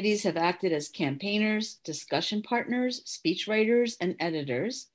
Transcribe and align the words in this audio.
ladies 0.00 0.22
have 0.22 0.38
acted 0.38 0.72
as 0.72 0.88
campaigners, 0.88 1.74
discussion 1.84 2.40
partners, 2.40 3.02
speechwriters, 3.04 3.96
and 4.00 4.16
editors, 4.18 4.86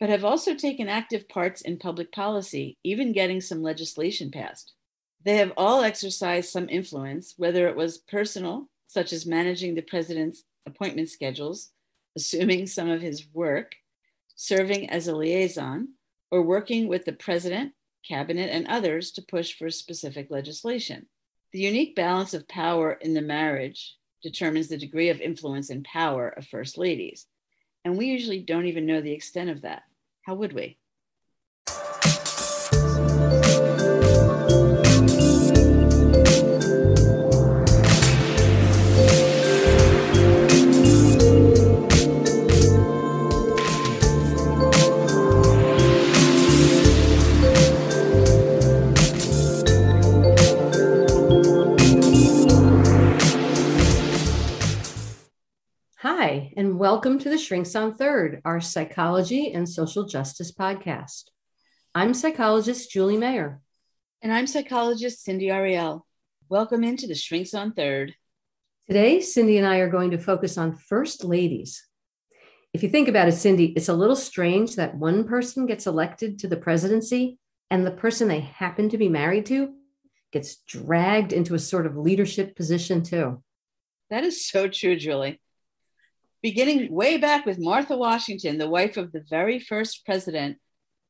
but 0.00 0.08
have 0.08 0.24
also 0.24 0.52
taken 0.52 0.88
active 0.88 1.28
parts 1.28 1.60
in 1.60 1.78
public 1.78 2.10
policy, 2.10 2.76
even 2.82 3.12
getting 3.12 3.40
some 3.40 3.62
legislation 3.62 4.32
passed. 4.32 4.72
They 5.24 5.36
have 5.36 5.52
all 5.56 5.82
exercised 5.82 6.50
some 6.50 6.68
influence, 6.68 7.34
whether 7.36 7.68
it 7.68 7.76
was 7.76 7.98
personal, 7.98 8.68
such 8.88 9.12
as 9.12 9.24
managing 9.24 9.76
the 9.76 9.82
president's 9.82 10.42
appointment 10.66 11.08
schedules, 11.08 11.70
assuming 12.16 12.66
some 12.66 12.90
of 12.90 13.00
his 13.00 13.28
work, 13.32 13.76
serving 14.34 14.90
as 14.90 15.06
a 15.06 15.14
liaison, 15.14 15.90
or 16.32 16.42
working 16.42 16.88
with 16.88 17.04
the 17.04 17.12
president, 17.12 17.74
cabinet, 18.04 18.50
and 18.52 18.66
others 18.66 19.12
to 19.12 19.22
push 19.22 19.56
for 19.56 19.70
specific 19.70 20.32
legislation. 20.32 21.06
The 21.52 21.60
unique 21.60 21.94
balance 21.94 22.34
of 22.34 22.48
power 22.48 22.90
in 22.90 23.14
the 23.14 23.22
marriage 23.22 23.94
determines 24.22 24.68
the 24.68 24.76
degree 24.76 25.08
of 25.10 25.20
influence 25.20 25.70
and 25.70 25.84
power 25.84 26.28
of 26.28 26.46
first 26.46 26.78
ladies. 26.78 27.26
And 27.84 27.96
we 27.96 28.06
usually 28.06 28.40
don't 28.40 28.66
even 28.66 28.86
know 28.86 29.00
the 29.00 29.12
extent 29.12 29.50
of 29.50 29.62
that. 29.62 29.82
How 30.22 30.34
would 30.34 30.52
we? 30.52 30.78
And 56.58 56.76
welcome 56.76 57.20
to 57.20 57.30
the 57.30 57.38
Shrinks 57.38 57.76
on 57.76 57.94
Third, 57.94 58.42
our 58.44 58.60
psychology 58.60 59.52
and 59.52 59.68
social 59.68 60.06
justice 60.06 60.50
podcast. 60.50 61.26
I'm 61.94 62.12
psychologist 62.12 62.90
Julie 62.90 63.16
Mayer. 63.16 63.60
And 64.22 64.32
I'm 64.32 64.48
psychologist 64.48 65.22
Cindy 65.22 65.50
Ariel. 65.50 66.04
Welcome 66.48 66.82
into 66.82 67.06
the 67.06 67.14
Shrinks 67.14 67.54
on 67.54 67.74
Third. 67.74 68.12
Today, 68.88 69.20
Cindy 69.20 69.58
and 69.58 69.68
I 69.68 69.76
are 69.76 69.88
going 69.88 70.10
to 70.10 70.18
focus 70.18 70.58
on 70.58 70.74
first 70.74 71.22
ladies. 71.22 71.86
If 72.74 72.82
you 72.82 72.88
think 72.88 73.06
about 73.06 73.28
it, 73.28 73.36
Cindy, 73.36 73.66
it's 73.76 73.88
a 73.88 73.94
little 73.94 74.16
strange 74.16 74.74
that 74.74 74.96
one 74.96 75.28
person 75.28 75.64
gets 75.64 75.86
elected 75.86 76.40
to 76.40 76.48
the 76.48 76.56
presidency 76.56 77.38
and 77.70 77.86
the 77.86 77.92
person 77.92 78.26
they 78.26 78.40
happen 78.40 78.88
to 78.88 78.98
be 78.98 79.08
married 79.08 79.46
to 79.46 79.74
gets 80.32 80.56
dragged 80.66 81.32
into 81.32 81.54
a 81.54 81.60
sort 81.60 81.86
of 81.86 81.96
leadership 81.96 82.56
position, 82.56 83.04
too. 83.04 83.44
That 84.10 84.24
is 84.24 84.44
so 84.44 84.66
true, 84.66 84.96
Julie 84.96 85.38
beginning 86.42 86.92
way 86.92 87.16
back 87.16 87.46
with 87.46 87.58
Martha 87.58 87.96
Washington, 87.96 88.58
the 88.58 88.68
wife 88.68 88.96
of 88.96 89.12
the 89.12 89.24
very 89.28 89.58
first 89.58 90.04
president, 90.04 90.58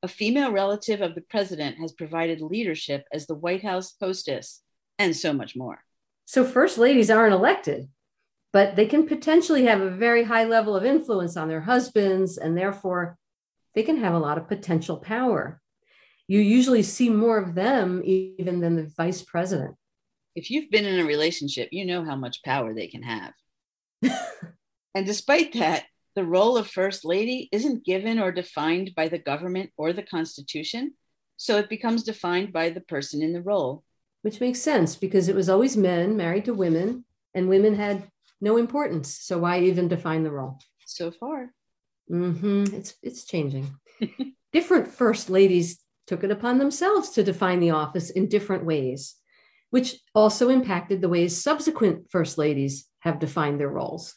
a 0.02 0.08
female 0.08 0.52
relative 0.52 1.00
of 1.00 1.14
the 1.14 1.20
president 1.22 1.78
has 1.78 1.92
provided 1.92 2.40
leadership 2.40 3.04
as 3.12 3.26
the 3.26 3.34
White 3.34 3.62
House 3.62 3.94
hostess, 4.00 4.62
and 4.98 5.14
so 5.14 5.32
much 5.32 5.56
more. 5.56 5.84
So, 6.24 6.44
first 6.44 6.78
ladies 6.78 7.10
aren't 7.10 7.34
elected, 7.34 7.88
but 8.52 8.76
they 8.76 8.86
can 8.86 9.06
potentially 9.06 9.64
have 9.64 9.80
a 9.80 9.90
very 9.90 10.24
high 10.24 10.44
level 10.44 10.76
of 10.76 10.84
influence 10.84 11.36
on 11.36 11.48
their 11.48 11.60
husbands, 11.60 12.38
and 12.38 12.56
therefore 12.56 13.18
they 13.74 13.82
can 13.82 13.98
have 13.98 14.14
a 14.14 14.18
lot 14.18 14.38
of 14.38 14.48
potential 14.48 14.98
power. 14.98 15.60
You 16.26 16.40
usually 16.40 16.82
see 16.82 17.08
more 17.08 17.38
of 17.38 17.54
them 17.54 18.02
even 18.04 18.60
than 18.60 18.76
the 18.76 18.90
vice 18.96 19.22
president. 19.22 19.74
If 20.34 20.50
you've 20.50 20.70
been 20.70 20.84
in 20.84 21.00
a 21.00 21.04
relationship, 21.04 21.70
you 21.72 21.86
know 21.86 22.04
how 22.04 22.16
much 22.16 22.42
power 22.42 22.74
they 22.74 22.86
can 22.86 23.02
have. 23.02 23.32
And 24.94 25.06
despite 25.06 25.52
that, 25.54 25.84
the 26.14 26.24
role 26.24 26.56
of 26.56 26.68
First 26.68 27.04
Lady 27.04 27.48
isn't 27.52 27.84
given 27.84 28.18
or 28.18 28.32
defined 28.32 28.92
by 28.96 29.08
the 29.08 29.18
government 29.18 29.70
or 29.76 29.92
the 29.92 30.02
Constitution. 30.02 30.94
So 31.36 31.58
it 31.58 31.68
becomes 31.68 32.02
defined 32.02 32.52
by 32.52 32.70
the 32.70 32.80
person 32.80 33.22
in 33.22 33.32
the 33.32 33.42
role. 33.42 33.84
Which 34.22 34.40
makes 34.40 34.60
sense 34.60 34.96
because 34.96 35.28
it 35.28 35.36
was 35.36 35.48
always 35.48 35.76
men 35.76 36.16
married 36.16 36.46
to 36.46 36.54
women, 36.54 37.04
and 37.34 37.48
women 37.48 37.76
had 37.76 38.10
no 38.40 38.56
importance. 38.56 39.16
So 39.20 39.38
why 39.38 39.60
even 39.60 39.86
define 39.86 40.24
the 40.24 40.32
role? 40.32 40.58
So 40.86 41.12
far. 41.12 41.52
Mm-hmm. 42.10 42.74
It's, 42.74 42.94
it's 43.02 43.24
changing. 43.24 43.70
different 44.52 44.88
First 44.88 45.30
Ladies 45.30 45.78
took 46.06 46.24
it 46.24 46.30
upon 46.30 46.58
themselves 46.58 47.10
to 47.10 47.22
define 47.22 47.60
the 47.60 47.70
office 47.70 48.10
in 48.10 48.28
different 48.28 48.64
ways, 48.64 49.14
which 49.70 50.00
also 50.14 50.48
impacted 50.48 51.00
the 51.00 51.08
ways 51.08 51.40
subsequent 51.40 52.10
First 52.10 52.38
Ladies 52.38 52.86
have 53.00 53.20
defined 53.20 53.60
their 53.60 53.68
roles. 53.68 54.14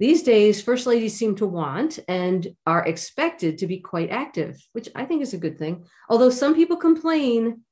These 0.00 0.22
days, 0.22 0.62
first 0.62 0.86
ladies 0.86 1.14
seem 1.14 1.36
to 1.36 1.46
want 1.46 1.98
and 2.08 2.56
are 2.66 2.86
expected 2.86 3.58
to 3.58 3.66
be 3.66 3.80
quite 3.80 4.08
active, 4.08 4.56
which 4.72 4.88
I 4.94 5.04
think 5.04 5.20
is 5.20 5.34
a 5.34 5.38
good 5.38 5.58
thing. 5.58 5.84
Although 6.08 6.30
some 6.30 6.54
people 6.54 6.78
complain, 6.78 7.64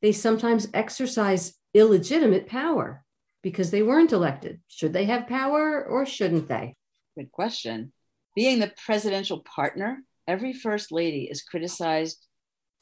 they 0.00 0.12
sometimes 0.12 0.68
exercise 0.72 1.52
illegitimate 1.74 2.46
power 2.46 3.04
because 3.42 3.70
they 3.70 3.82
weren't 3.82 4.12
elected. 4.12 4.62
Should 4.68 4.94
they 4.94 5.04
have 5.04 5.28
power 5.28 5.84
or 5.84 6.06
shouldn't 6.06 6.48
they? 6.48 6.76
Good 7.14 7.30
question. 7.30 7.92
Being 8.34 8.58
the 8.58 8.72
presidential 8.86 9.40
partner, 9.40 9.98
every 10.26 10.54
first 10.54 10.90
lady 10.90 11.24
is 11.30 11.42
criticized 11.42 12.26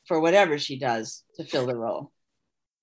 for 0.06 0.20
whatever 0.20 0.56
she 0.56 0.78
does 0.78 1.24
to 1.34 1.42
fill 1.42 1.66
the 1.66 1.76
role. 1.76 2.12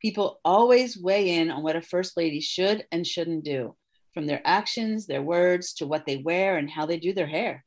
People 0.02 0.42
always 0.44 1.02
weigh 1.02 1.30
in 1.38 1.50
on 1.50 1.64
what 1.64 1.78
a 1.78 1.82
first 1.82 2.18
lady 2.18 2.42
should 2.42 2.86
and 2.92 3.08
shouldn't 3.08 3.46
do 3.46 3.78
from 4.16 4.26
their 4.26 4.42
actions, 4.46 5.06
their 5.06 5.22
words, 5.22 5.74
to 5.74 5.86
what 5.86 6.08
they 6.08 6.18
wear 6.18 6.58
and 6.58 6.72
how 6.72 6.88
they 6.88 6.98
do 6.98 7.14
their 7.14 7.28
hair. 7.28 7.66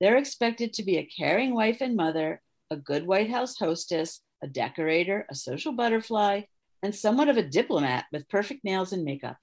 They're 0.00 0.18
expected 0.18 0.74
to 0.74 0.82
be 0.82 0.98
a 0.98 1.06
caring 1.06 1.54
wife 1.54 1.80
and 1.80 1.96
mother, 1.96 2.42
a 2.70 2.76
good 2.76 3.06
White 3.06 3.30
House 3.30 3.56
hostess, 3.56 4.20
a 4.42 4.48
decorator, 4.48 5.26
a 5.30 5.34
social 5.34 5.72
butterfly, 5.72 6.42
and 6.82 6.94
somewhat 6.94 7.28
of 7.28 7.36
a 7.38 7.48
diplomat 7.48 8.04
with 8.12 8.28
perfect 8.28 8.64
nails 8.64 8.92
and 8.92 9.04
makeup. 9.04 9.38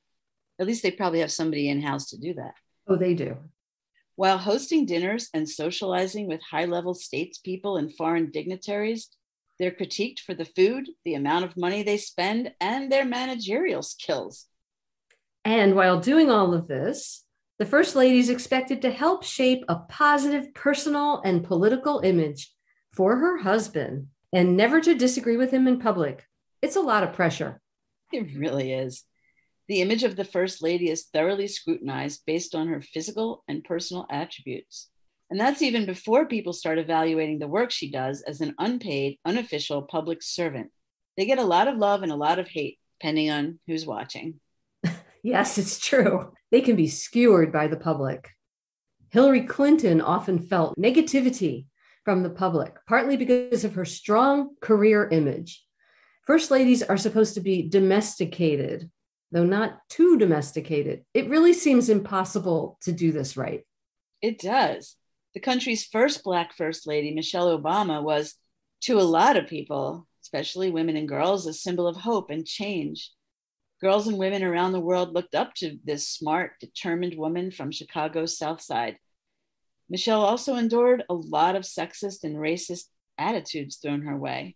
At 0.60 0.68
least 0.68 0.84
they 0.84 0.92
probably 0.92 1.22
have 1.22 1.32
somebody 1.32 1.70
in 1.70 1.82
house 1.82 2.10
to 2.10 2.20
do 2.20 2.34
that. 2.36 2.54
Oh, 2.88 2.98
they 2.98 3.16
do. 3.16 3.38
While 4.16 4.38
hosting 4.38 4.86
dinners 4.86 5.30
and 5.34 5.50
socializing 5.50 6.28
with 6.28 6.42
high 6.42 6.66
level 6.66 6.94
statespeople 6.94 7.80
and 7.80 7.96
foreign 7.96 8.30
dignitaries, 8.30 9.10
they're 9.58 9.72
critiqued 9.72 10.20
for 10.20 10.34
the 10.34 10.46
food, 10.46 10.90
the 11.06 11.16
amount 11.16 11.46
of 11.46 11.58
money 11.58 11.84
they 11.84 11.98
spend, 11.98 12.52
and 12.60 12.92
their 12.92 13.06
managerial 13.06 13.82
skills. 13.82 14.48
And 15.46 15.76
while 15.76 16.00
doing 16.00 16.30
all 16.30 16.54
of 16.54 16.68
this, 16.68 17.24
the 17.60 17.66
First 17.66 17.96
Lady 17.96 18.20
is 18.20 18.30
expected 18.30 18.82
to 18.82 18.92
help 18.92 19.24
shape 19.24 19.64
a 19.68 19.76
positive 19.76 20.54
personal 20.54 21.22
and 21.24 21.44
political 21.44 22.00
image 22.00 22.52
for 22.94 23.18
her 23.18 23.38
husband 23.38 24.08
and 24.34 24.58
never 24.58 24.82
to 24.82 24.96
disagree 24.96 25.38
with 25.38 25.52
him 25.52 25.68
in 25.68 25.80
public. 25.80 26.26
It's 26.62 26.76
a 26.76 26.82
lot 26.82 27.04
of 27.04 27.14
pressure. 27.14 27.62
It 28.12 28.36
really 28.36 28.74
is. 28.74 29.04
The 29.68 29.82
image 29.82 30.04
of 30.04 30.16
the 30.16 30.26
First 30.26 30.62
Lady 30.62 30.90
is 30.90 31.06
thoroughly 31.06 31.48
scrutinized 31.48 32.24
based 32.26 32.56
on 32.56 32.68
her 32.68 32.82
physical 32.82 33.44
and 33.48 33.64
personal 33.64 34.08
attributes. 34.10 34.90
And 35.30 35.40
that's 35.40 35.62
even 35.62 35.86
before 35.86 36.28
people 36.28 36.54
start 36.54 36.78
evaluating 36.78 37.40
the 37.40 37.48
work 37.48 37.72
she 37.72 37.90
does 37.90 38.22
as 38.22 38.42
an 38.42 38.56
unpaid, 38.60 39.20
unofficial 39.26 39.82
public 39.82 40.22
servant. 40.22 40.72
They 41.18 41.26
get 41.26 41.40
a 41.40 41.44
lot 41.44 41.68
of 41.68 41.78
love 41.78 42.04
and 42.04 42.12
a 42.12 42.16
lot 42.16 42.40
of 42.40 42.48
hate, 42.48 42.80
depending 43.00 43.30
on 43.30 43.60
who's 43.68 43.86
watching. 43.86 44.40
Yes, 45.24 45.58
it's 45.58 45.80
true. 45.80 46.34
They 46.52 46.62
can 46.62 46.76
be 46.76 46.88
skewered 46.88 47.52
by 47.52 47.68
the 47.68 47.78
public. 47.78 48.30
Hillary 49.10 49.44
Clinton 49.44 50.02
often 50.02 50.40
felt 50.40 50.78
negativity 50.78 51.66
from 52.04 52.22
the 52.22 52.30
public, 52.30 52.76
partly 52.88 53.16
because 53.16 53.64
of 53.64 53.76
her 53.76 53.86
strong 53.86 54.56
career 54.60 55.08
image. 55.08 55.64
First 56.26 56.52
ladies 56.52 56.84
are 56.84 56.98
supposed 56.98 57.36
to 57.36 57.42
be 57.42 57.70
domesticated, 57.70 58.90
though 59.32 59.46
not 59.46 59.78
too 59.90 60.18
domesticated. 60.18 61.06
It 61.14 61.30
really 61.30 61.54
seems 61.54 61.90
impossible 61.90 62.78
to 62.84 62.92
do 62.92 63.12
this 63.12 63.38
right. 63.38 63.66
It 64.22 64.40
does. 64.40 64.96
The 65.34 65.40
country's 65.40 65.86
first 65.86 66.24
Black 66.24 66.54
First 66.54 66.88
Lady, 66.88 67.14
Michelle 67.14 67.58
Obama, 67.58 68.02
was, 68.02 68.36
to 68.82 69.00
a 69.00 69.02
lot 69.02 69.38
of 69.38 69.48
people, 69.48 70.08
especially 70.24 70.72
women 70.72 70.98
and 70.98 71.08
girls, 71.08 71.46
a 71.46 71.54
symbol 71.54 71.88
of 71.88 71.98
hope 71.98 72.30
and 72.30 72.46
change 72.46 73.12
girls 73.84 74.08
and 74.08 74.18
women 74.18 74.44
around 74.44 74.72
the 74.72 74.80
world 74.80 75.14
looked 75.14 75.36
up 75.36 75.54
to 75.56 75.78
this 75.84 76.08
smart, 76.08 76.54
determined 76.62 77.18
woman 77.18 77.52
from 77.52 77.70
Chicago's 77.70 78.38
South 78.38 78.62
Side. 78.62 78.96
Michelle 79.90 80.22
also 80.22 80.56
endured 80.56 81.04
a 81.10 81.14
lot 81.14 81.58
of 81.58 81.64
sexist 81.64 82.24
and 82.24 82.38
racist 82.38 82.86
attitudes 83.18 83.76
thrown 83.76 84.04
her 84.04 84.18
way. 84.18 84.56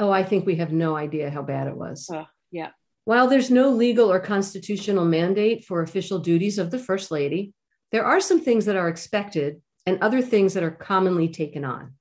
Oh, 0.00 0.10
I 0.10 0.24
think 0.24 0.44
we 0.44 0.56
have 0.56 0.72
no 0.72 0.96
idea 0.96 1.30
how 1.30 1.42
bad 1.42 1.68
it 1.68 1.76
was. 1.76 2.10
Oh, 2.12 2.26
yeah. 2.50 2.70
While 3.04 3.28
there's 3.28 3.48
no 3.48 3.70
legal 3.70 4.10
or 4.10 4.18
constitutional 4.18 5.04
mandate 5.04 5.64
for 5.64 5.82
official 5.82 6.18
duties 6.18 6.58
of 6.58 6.72
the 6.72 6.78
First 6.78 7.12
Lady, 7.12 7.54
there 7.92 8.04
are 8.04 8.20
some 8.20 8.40
things 8.40 8.64
that 8.64 8.76
are 8.76 8.88
expected 8.88 9.62
and 9.86 10.02
other 10.02 10.20
things 10.20 10.54
that 10.54 10.64
are 10.64 10.72
commonly 10.72 11.28
taken 11.28 11.64
on. 11.64 11.94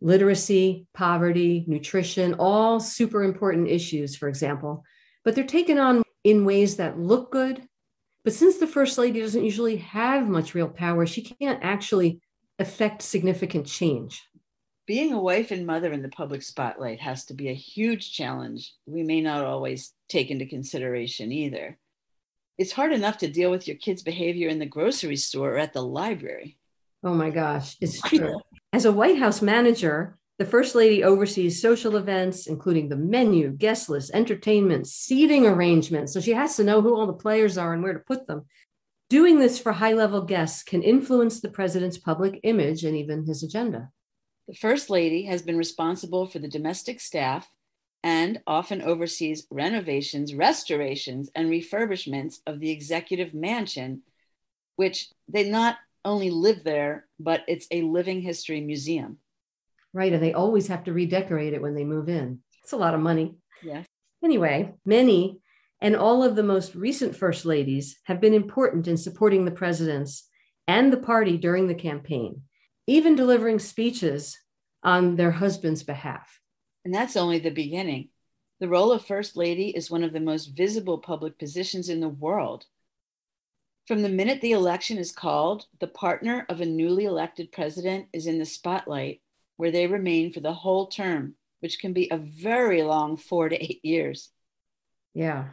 Literacy, 0.00 0.86
poverty, 0.94 1.66
nutrition, 1.68 2.36
all 2.38 2.80
super 2.80 3.22
important 3.22 3.68
issues, 3.68 4.16
for 4.16 4.28
example, 4.28 4.82
but 5.26 5.34
they're 5.34 5.44
taken 5.44 5.76
on 5.76 6.04
in 6.22 6.44
ways 6.44 6.76
that 6.76 7.00
look 7.00 7.32
good, 7.32 7.68
But 8.22 8.32
since 8.32 8.58
the 8.58 8.66
first 8.66 8.96
lady 8.96 9.20
doesn't 9.20 9.44
usually 9.44 9.76
have 9.78 10.28
much 10.28 10.54
real 10.54 10.68
power, 10.68 11.04
she 11.04 11.22
can't 11.22 11.62
actually 11.62 12.20
affect 12.60 13.02
significant 13.02 13.66
change. 13.66 14.22
Being 14.86 15.12
a 15.12 15.20
wife 15.20 15.50
and 15.50 15.66
mother 15.66 15.92
in 15.92 16.02
the 16.02 16.08
public 16.08 16.42
spotlight 16.42 17.00
has 17.00 17.24
to 17.26 17.34
be 17.34 17.48
a 17.48 17.54
huge 17.54 18.12
challenge 18.12 18.72
we 18.86 19.02
may 19.02 19.20
not 19.20 19.44
always 19.44 19.92
take 20.08 20.30
into 20.30 20.46
consideration 20.46 21.32
either. 21.32 21.76
It's 22.56 22.72
hard 22.72 22.92
enough 22.92 23.18
to 23.18 23.28
deal 23.28 23.50
with 23.50 23.66
your 23.66 23.76
kids' 23.76 24.02
behavior 24.02 24.48
in 24.48 24.60
the 24.60 24.66
grocery 24.66 25.16
store 25.16 25.54
or 25.54 25.58
at 25.58 25.72
the 25.72 25.82
library. 25.82 26.56
Oh 27.02 27.14
my 27.14 27.30
gosh, 27.30 27.76
it's 27.80 28.00
true. 28.00 28.40
As 28.72 28.84
a 28.84 28.92
White 28.92 29.18
House 29.18 29.42
manager, 29.42 30.18
the 30.38 30.44
First 30.44 30.74
Lady 30.74 31.02
oversees 31.02 31.62
social 31.62 31.96
events, 31.96 32.46
including 32.46 32.88
the 32.88 32.96
menu, 32.96 33.50
guest 33.50 33.88
list, 33.88 34.10
entertainment, 34.12 34.86
seating 34.86 35.46
arrangements. 35.46 36.12
So 36.12 36.20
she 36.20 36.32
has 36.32 36.56
to 36.56 36.64
know 36.64 36.82
who 36.82 36.94
all 36.94 37.06
the 37.06 37.14
players 37.14 37.56
are 37.56 37.72
and 37.72 37.82
where 37.82 37.94
to 37.94 38.00
put 38.00 38.26
them. 38.26 38.44
Doing 39.08 39.38
this 39.38 39.58
for 39.58 39.72
high 39.72 39.94
level 39.94 40.22
guests 40.22 40.62
can 40.62 40.82
influence 40.82 41.40
the 41.40 41.48
president's 41.48 41.96
public 41.96 42.40
image 42.42 42.84
and 42.84 42.96
even 42.96 43.24
his 43.24 43.42
agenda. 43.42 43.90
The 44.48 44.54
First 44.54 44.90
Lady 44.90 45.24
has 45.24 45.42
been 45.42 45.56
responsible 45.56 46.26
for 46.26 46.38
the 46.38 46.48
domestic 46.48 47.00
staff 47.00 47.48
and 48.02 48.40
often 48.46 48.82
oversees 48.82 49.46
renovations, 49.50 50.34
restorations, 50.34 51.30
and 51.34 51.50
refurbishments 51.50 52.36
of 52.46 52.60
the 52.60 52.70
executive 52.70 53.32
mansion, 53.32 54.02
which 54.76 55.08
they 55.28 55.48
not 55.48 55.76
only 56.04 56.30
live 56.30 56.62
there, 56.62 57.06
but 57.18 57.42
it's 57.48 57.66
a 57.70 57.82
living 57.82 58.20
history 58.20 58.60
museum. 58.60 59.18
Right. 59.96 60.12
And 60.12 60.22
they 60.22 60.34
always 60.34 60.66
have 60.66 60.84
to 60.84 60.92
redecorate 60.92 61.54
it 61.54 61.62
when 61.62 61.74
they 61.74 61.84
move 61.84 62.10
in. 62.10 62.40
It's 62.62 62.74
a 62.74 62.76
lot 62.76 62.92
of 62.92 63.00
money. 63.00 63.36
Yeah. 63.62 63.82
Anyway, 64.22 64.74
many 64.84 65.40
and 65.80 65.96
all 65.96 66.22
of 66.22 66.36
the 66.36 66.42
most 66.42 66.74
recent 66.74 67.16
first 67.16 67.46
ladies 67.46 67.98
have 68.04 68.20
been 68.20 68.34
important 68.34 68.88
in 68.88 68.98
supporting 68.98 69.46
the 69.46 69.50
presidents 69.50 70.28
and 70.68 70.92
the 70.92 70.98
party 70.98 71.38
during 71.38 71.66
the 71.66 71.74
campaign, 71.74 72.42
even 72.86 73.16
delivering 73.16 73.58
speeches 73.58 74.38
on 74.82 75.16
their 75.16 75.30
husband's 75.30 75.82
behalf. 75.82 76.40
And 76.84 76.94
that's 76.94 77.16
only 77.16 77.38
the 77.38 77.50
beginning. 77.50 78.10
The 78.60 78.68
role 78.68 78.92
of 78.92 79.02
First 79.02 79.34
Lady 79.34 79.70
is 79.70 79.90
one 79.90 80.04
of 80.04 80.12
the 80.12 80.20
most 80.20 80.48
visible 80.48 80.98
public 80.98 81.38
positions 81.38 81.88
in 81.88 82.00
the 82.00 82.08
world. 82.10 82.66
From 83.86 84.02
the 84.02 84.10
minute 84.10 84.42
the 84.42 84.52
election 84.52 84.98
is 84.98 85.10
called, 85.10 85.64
the 85.80 85.86
partner 85.86 86.44
of 86.50 86.60
a 86.60 86.66
newly 86.66 87.06
elected 87.06 87.50
president 87.50 88.08
is 88.12 88.26
in 88.26 88.38
the 88.38 88.44
spotlight 88.44 89.22
where 89.56 89.70
they 89.70 89.86
remain 89.86 90.32
for 90.32 90.40
the 90.40 90.52
whole 90.52 90.86
term, 90.86 91.34
which 91.60 91.78
can 91.78 91.92
be 91.92 92.08
a 92.10 92.18
very 92.18 92.82
long 92.82 93.16
four 93.16 93.48
to 93.48 93.56
eight 93.56 93.84
years. 93.84 94.30
Yeah. 95.14 95.48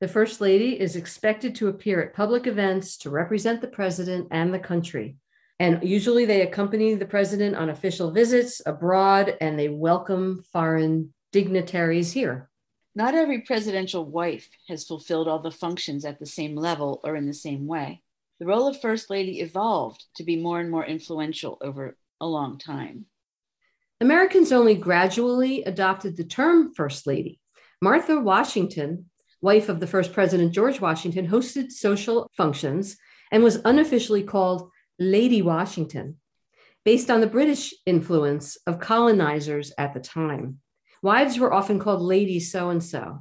The 0.00 0.08
First 0.08 0.40
Lady 0.40 0.80
is 0.80 0.96
expected 0.96 1.54
to 1.56 1.68
appear 1.68 2.02
at 2.02 2.14
public 2.14 2.46
events 2.46 2.96
to 2.98 3.10
represent 3.10 3.60
the 3.60 3.68
president 3.68 4.28
and 4.32 4.52
the 4.52 4.58
country. 4.58 5.16
And 5.60 5.84
usually 5.84 6.24
they 6.24 6.42
accompany 6.42 6.94
the 6.94 7.06
president 7.06 7.54
on 7.54 7.70
official 7.70 8.10
visits 8.10 8.60
abroad 8.66 9.36
and 9.40 9.56
they 9.56 9.68
welcome 9.68 10.42
foreign 10.52 11.14
dignitaries 11.30 12.10
here. 12.10 12.50
Not 12.96 13.14
every 13.14 13.42
presidential 13.42 14.04
wife 14.04 14.48
has 14.68 14.84
fulfilled 14.84 15.28
all 15.28 15.38
the 15.38 15.52
functions 15.52 16.04
at 16.04 16.18
the 16.18 16.26
same 16.26 16.56
level 16.56 17.00
or 17.04 17.14
in 17.14 17.26
the 17.26 17.32
same 17.32 17.68
way. 17.68 18.02
The 18.40 18.46
role 18.46 18.66
of 18.66 18.80
First 18.80 19.08
Lady 19.08 19.40
evolved 19.40 20.04
to 20.16 20.24
be 20.24 20.34
more 20.34 20.58
and 20.58 20.68
more 20.68 20.84
influential 20.84 21.58
over 21.60 21.96
a 22.20 22.26
long 22.26 22.58
time. 22.58 23.06
Americans 24.02 24.50
only 24.50 24.74
gradually 24.74 25.62
adopted 25.62 26.16
the 26.16 26.24
term 26.24 26.74
First 26.74 27.06
Lady. 27.06 27.38
Martha 27.80 28.18
Washington, 28.18 29.08
wife 29.40 29.68
of 29.68 29.78
the 29.78 29.86
first 29.86 30.12
President 30.12 30.52
George 30.52 30.80
Washington, 30.80 31.28
hosted 31.28 31.70
social 31.70 32.28
functions 32.36 32.96
and 33.30 33.44
was 33.44 33.60
unofficially 33.64 34.24
called 34.24 34.68
Lady 34.98 35.40
Washington, 35.40 36.16
based 36.84 37.12
on 37.12 37.20
the 37.20 37.28
British 37.28 37.72
influence 37.86 38.56
of 38.66 38.80
colonizers 38.80 39.72
at 39.78 39.94
the 39.94 40.00
time. 40.00 40.58
Wives 41.00 41.38
were 41.38 41.52
often 41.52 41.78
called 41.78 42.02
Lady 42.02 42.40
so 42.40 42.70
and 42.70 42.82
so. 42.82 43.20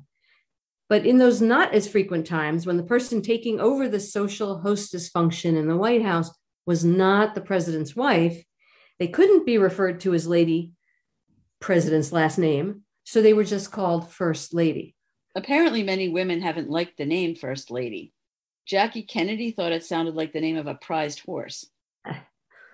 But 0.89 1.05
in 1.05 1.19
those 1.19 1.41
not 1.43 1.75
as 1.75 1.87
frequent 1.87 2.25
times, 2.25 2.65
when 2.65 2.77
the 2.77 2.83
person 2.83 3.21
taking 3.21 3.59
over 3.59 3.87
the 3.87 3.99
social 3.99 4.57
hostess 4.57 5.09
function 5.09 5.55
in 5.55 5.67
the 5.67 5.77
White 5.77 6.01
House 6.01 6.31
was 6.65 6.83
not 6.83 7.35
the 7.35 7.41
president's 7.41 7.95
wife, 7.95 8.43
they 9.01 9.07
couldn't 9.07 9.47
be 9.47 9.57
referred 9.57 9.99
to 10.01 10.13
as 10.13 10.27
Lady 10.27 10.73
President's 11.59 12.11
last 12.11 12.37
name, 12.37 12.83
so 13.03 13.19
they 13.19 13.33
were 13.33 13.43
just 13.43 13.71
called 13.71 14.11
First 14.11 14.53
Lady. 14.53 14.95
Apparently, 15.35 15.81
many 15.81 16.07
women 16.07 16.39
haven't 16.39 16.69
liked 16.69 16.99
the 16.99 17.05
name 17.07 17.33
First 17.33 17.71
Lady. 17.71 18.13
Jackie 18.67 19.01
Kennedy 19.01 19.49
thought 19.49 19.71
it 19.71 19.83
sounded 19.83 20.13
like 20.13 20.33
the 20.33 20.39
name 20.39 20.55
of 20.55 20.67
a 20.67 20.75
prized 20.75 21.21
horse. 21.21 21.65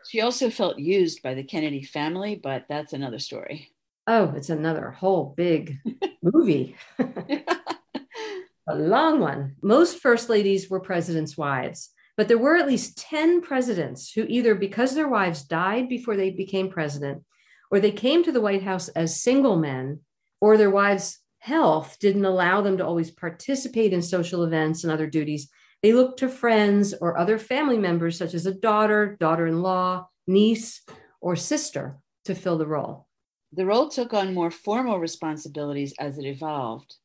She 0.09 0.19
also 0.21 0.49
felt 0.49 0.79
used 0.79 1.21
by 1.21 1.33
the 1.33 1.43
Kennedy 1.43 1.83
family, 1.83 2.35
but 2.35 2.65
that's 2.67 2.91
another 2.91 3.19
story. 3.19 3.71
Oh, 4.05 4.33
it's 4.35 4.49
another 4.49 4.91
whole 4.91 5.33
big 5.35 5.79
movie. 6.21 6.75
a 6.99 8.75
long 8.75 9.21
one. 9.21 9.55
Most 9.61 9.99
first 9.99 10.29
ladies 10.29 10.69
were 10.69 10.81
presidents' 10.81 11.37
wives. 11.37 11.91
But 12.17 12.27
there 12.27 12.37
were 12.37 12.57
at 12.57 12.67
least 12.67 12.97
10 12.97 13.41
presidents 13.41 14.11
who 14.11 14.25
either 14.27 14.55
because 14.55 14.95
their 14.95 15.07
wives 15.07 15.43
died 15.43 15.87
before 15.87 16.17
they 16.17 16.31
became 16.31 16.69
president, 16.69 17.23
or 17.69 17.79
they 17.79 17.91
came 17.91 18.23
to 18.23 18.31
the 18.31 18.41
White 18.41 18.63
House 18.63 18.89
as 18.89 19.21
single 19.21 19.55
men, 19.55 19.99
or 20.41 20.57
their 20.57 20.71
wives' 20.71 21.19
health 21.39 21.97
didn't 21.99 22.25
allow 22.25 22.61
them 22.61 22.77
to 22.77 22.85
always 22.85 23.11
participate 23.11 23.93
in 23.93 24.01
social 24.01 24.43
events 24.43 24.83
and 24.83 24.91
other 24.91 25.07
duties. 25.07 25.49
They 25.83 25.93
looked 25.93 26.19
to 26.19 26.29
friends 26.29 26.95
or 26.99 27.17
other 27.17 27.37
family 27.37 27.77
members, 27.77 28.17
such 28.17 28.33
as 28.33 28.47
a 28.47 28.53
daughter, 28.53 29.15
daughter 29.19 29.45
in 29.45 29.61
law, 29.61 30.07
niece, 30.25 30.81
or 31.21 31.35
sister, 31.35 31.97
to 32.25 32.33
fill 32.33 32.57
the 32.57 32.67
role. 32.67 33.07
The 33.53 33.65
role 33.65 33.89
took 33.89 34.13
on 34.13 34.33
more 34.33 34.51
formal 34.51 34.99
responsibilities 34.99 35.93
as 35.99 36.17
it 36.17 36.25
evolved. 36.25 36.95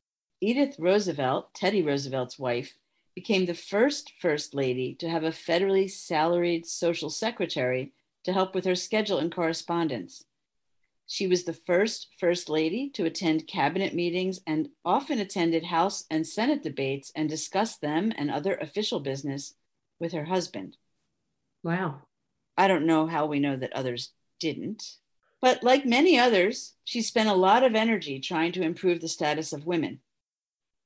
Edith 0.41 0.75
Roosevelt, 0.79 1.53
Teddy 1.53 1.83
Roosevelt's 1.83 2.37
wife, 2.37 2.73
became 3.15 3.45
the 3.45 3.53
first 3.53 4.13
First 4.19 4.53
Lady 4.53 4.95
to 4.95 5.09
have 5.09 5.23
a 5.23 5.29
federally 5.29 5.89
salaried 5.89 6.65
social 6.65 7.09
secretary 7.09 7.93
to 8.23 8.33
help 8.33 8.55
with 8.55 8.65
her 8.65 8.75
schedule 8.75 9.19
and 9.19 9.33
correspondence. 9.33 10.23
She 11.05 11.27
was 11.27 11.43
the 11.43 11.53
first 11.53 12.07
First 12.17 12.49
Lady 12.49 12.89
to 12.91 13.05
attend 13.05 13.47
cabinet 13.47 13.93
meetings 13.93 14.39
and 14.47 14.69
often 14.85 15.19
attended 15.19 15.65
House 15.65 16.05
and 16.09 16.25
Senate 16.25 16.63
debates 16.63 17.11
and 17.15 17.29
discussed 17.29 17.81
them 17.81 18.11
and 18.17 18.31
other 18.31 18.55
official 18.55 18.99
business 18.99 19.53
with 19.99 20.13
her 20.13 20.25
husband. 20.25 20.77
Wow. 21.61 22.01
I 22.57 22.67
don't 22.67 22.85
know 22.85 23.07
how 23.07 23.25
we 23.25 23.39
know 23.39 23.55
that 23.57 23.73
others 23.73 24.11
didn't. 24.39 24.97
But 25.41 25.61
like 25.61 25.85
many 25.85 26.17
others, 26.17 26.73
she 26.85 27.01
spent 27.01 27.29
a 27.29 27.33
lot 27.33 27.63
of 27.63 27.75
energy 27.75 28.19
trying 28.19 28.53
to 28.53 28.61
improve 28.61 29.01
the 29.01 29.09
status 29.09 29.51
of 29.51 29.65
women. 29.65 29.99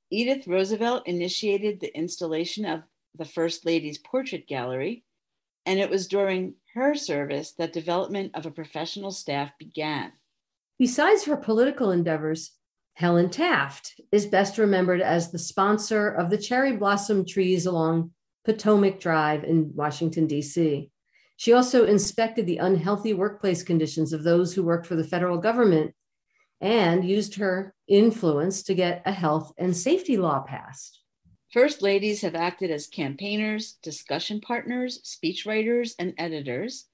Edith 0.10 0.48
Roosevelt 0.48 1.06
initiated 1.06 1.80
the 1.80 1.96
installation 1.96 2.66
of 2.66 2.84
the 3.16 3.26
First 3.26 3.66
Lady's 3.66 3.98
portrait 3.98 4.48
gallery, 4.48 5.04
and 5.66 5.80
it 5.80 5.90
was 5.90 6.08
during 6.08 6.56
her 6.74 6.96
service 6.96 7.52
that 7.54 7.74
development 7.74 8.32
of 8.34 8.46
a 8.46 8.52
professional 8.52 9.12
staff 9.12 9.52
began. 9.58 10.14
Besides 10.80 11.26
her 11.26 11.36
political 11.36 11.92
endeavors, 11.92 12.52
Helen 12.94 13.30
Taft 13.30 14.00
is 14.12 14.26
best 14.26 14.58
remembered 14.58 15.02
as 15.02 15.30
the 15.32 15.40
sponsor 15.40 16.10
of 16.10 16.30
the 16.30 16.38
cherry 16.38 16.76
blossom 16.76 17.26
trees 17.26 17.66
along 17.66 18.12
Potomac 18.46 19.00
Drive 19.00 19.44
in 19.44 19.72
Washington, 19.76 20.26
D.C. 20.26 20.90
She 21.36 21.54
also 21.54 21.86
inspected 21.86 22.48
the 22.48 22.58
unhealthy 22.58 23.14
workplace 23.14 23.62
conditions 23.62 24.14
of 24.14 24.24
those 24.24 24.54
who 24.54 24.64
worked 24.64 24.88
for 24.88 24.96
the 24.96 25.04
federal 25.04 25.38
government 25.38 25.94
and 26.62 27.08
used 27.08 27.36
her 27.36 27.76
influence 27.88 28.64
to 28.64 28.74
get 28.74 29.02
a 29.06 29.12
health 29.12 29.54
and 29.58 29.76
safety 29.76 30.18
law 30.18 30.42
passed. 30.42 31.02
First 31.52 31.82
ladies 31.82 32.22
have 32.22 32.36
acted 32.36 32.72
as 32.72 32.88
campaigners, 32.88 33.78
discussion 33.82 34.42
partners, 34.42 35.00
speechwriters, 35.04 35.94
and 35.98 36.14
editors, 36.18 36.88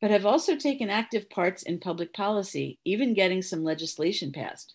but 0.00 0.10
have 0.10 0.24
also 0.24 0.56
taken 0.56 0.88
active 0.88 1.28
parts 1.28 1.62
in 1.62 1.78
public 1.78 2.14
policy, 2.14 2.78
even 2.84 3.14
getting 3.14 3.42
some 3.42 3.62
legislation 3.62 4.32
passed. 4.32 4.74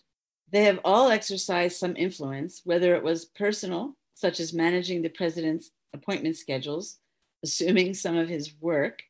They 0.52 0.64
have 0.64 0.78
all 0.84 1.10
exercised 1.10 1.76
some 1.78 1.96
influence, 1.96 2.60
whether 2.64 2.94
it 2.94 3.02
was 3.02 3.24
personal, 3.24 3.96
such 4.14 4.38
as 4.38 4.52
managing 4.52 5.02
the 5.02 5.08
president's 5.08 5.70
appointment 5.92 6.36
schedules, 6.36 6.98
assuming 7.42 7.94
some 7.94 8.16
of 8.16 8.28
his 8.28 8.54
work, 8.60 9.02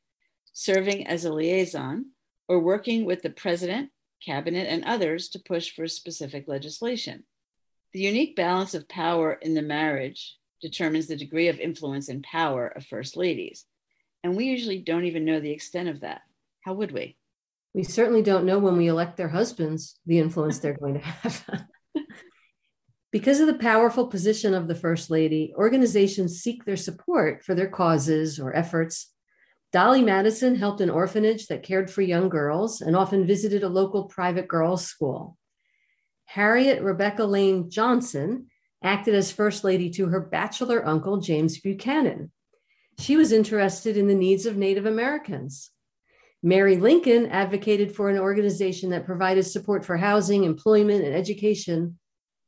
serving 0.52 1.06
as 1.06 1.24
a 1.24 1.32
liaison, 1.32 2.06
or 2.48 2.60
working 2.60 3.04
with 3.04 3.22
the 3.22 3.30
president 3.30 3.90
cabinet, 4.24 4.66
and 4.68 4.84
others 4.84 5.28
to 5.30 5.38
push 5.38 5.70
for 5.70 5.86
specific 5.86 6.48
legislation. 6.48 7.24
The 7.92 8.00
unique 8.00 8.36
balance 8.36 8.74
of 8.74 8.88
power 8.88 9.32
in 9.34 9.54
the 9.54 9.62
marriage 9.62 10.36
determines 10.60 11.06
the 11.06 11.16
degree 11.16 11.48
of 11.48 11.60
influence 11.60 12.08
and 12.08 12.22
power 12.22 12.66
of 12.68 12.86
first 12.86 13.16
ladies. 13.16 13.64
And 14.22 14.36
we 14.36 14.46
usually 14.46 14.78
don't 14.78 15.04
even 15.04 15.24
know 15.24 15.40
the 15.40 15.52
extent 15.52 15.88
of 15.88 16.00
that. 16.00 16.22
How 16.62 16.74
would 16.74 16.92
we? 16.92 17.16
We 17.74 17.82
certainly 17.82 18.22
don't 18.22 18.46
know 18.46 18.58
when 18.58 18.76
we 18.76 18.88
elect 18.88 19.16
their 19.16 19.28
husbands 19.28 19.98
the 20.06 20.18
influence 20.18 20.58
they're 20.58 20.74
going 20.74 20.94
to 20.94 21.00
have. 21.00 21.44
Because 23.14 23.38
of 23.38 23.46
the 23.46 23.54
powerful 23.54 24.08
position 24.08 24.54
of 24.54 24.66
the 24.66 24.74
First 24.74 25.08
Lady, 25.08 25.54
organizations 25.56 26.40
seek 26.40 26.64
their 26.64 26.76
support 26.76 27.44
for 27.44 27.54
their 27.54 27.68
causes 27.68 28.40
or 28.40 28.56
efforts. 28.56 29.13
Dolley 29.74 30.02
Madison 30.02 30.54
helped 30.54 30.80
an 30.80 30.88
orphanage 30.88 31.48
that 31.48 31.64
cared 31.64 31.90
for 31.90 32.00
young 32.00 32.28
girls 32.28 32.80
and 32.80 32.94
often 32.94 33.26
visited 33.26 33.64
a 33.64 33.68
local 33.68 34.04
private 34.04 34.46
girls' 34.46 34.86
school. 34.86 35.36
Harriet 36.26 36.80
Rebecca 36.80 37.24
Lane 37.24 37.70
Johnson 37.70 38.46
acted 38.84 39.16
as 39.16 39.32
First 39.32 39.64
Lady 39.64 39.90
to 39.90 40.06
her 40.06 40.20
bachelor 40.20 40.86
uncle, 40.86 41.16
James 41.16 41.58
Buchanan. 41.58 42.30
She 43.00 43.16
was 43.16 43.32
interested 43.32 43.96
in 43.96 44.06
the 44.06 44.14
needs 44.14 44.46
of 44.46 44.56
Native 44.56 44.86
Americans. 44.86 45.72
Mary 46.40 46.76
Lincoln 46.76 47.26
advocated 47.26 47.96
for 47.96 48.08
an 48.08 48.18
organization 48.20 48.90
that 48.90 49.04
provided 49.04 49.42
support 49.42 49.84
for 49.84 49.96
housing, 49.96 50.44
employment, 50.44 51.04
and 51.04 51.16
education 51.16 51.98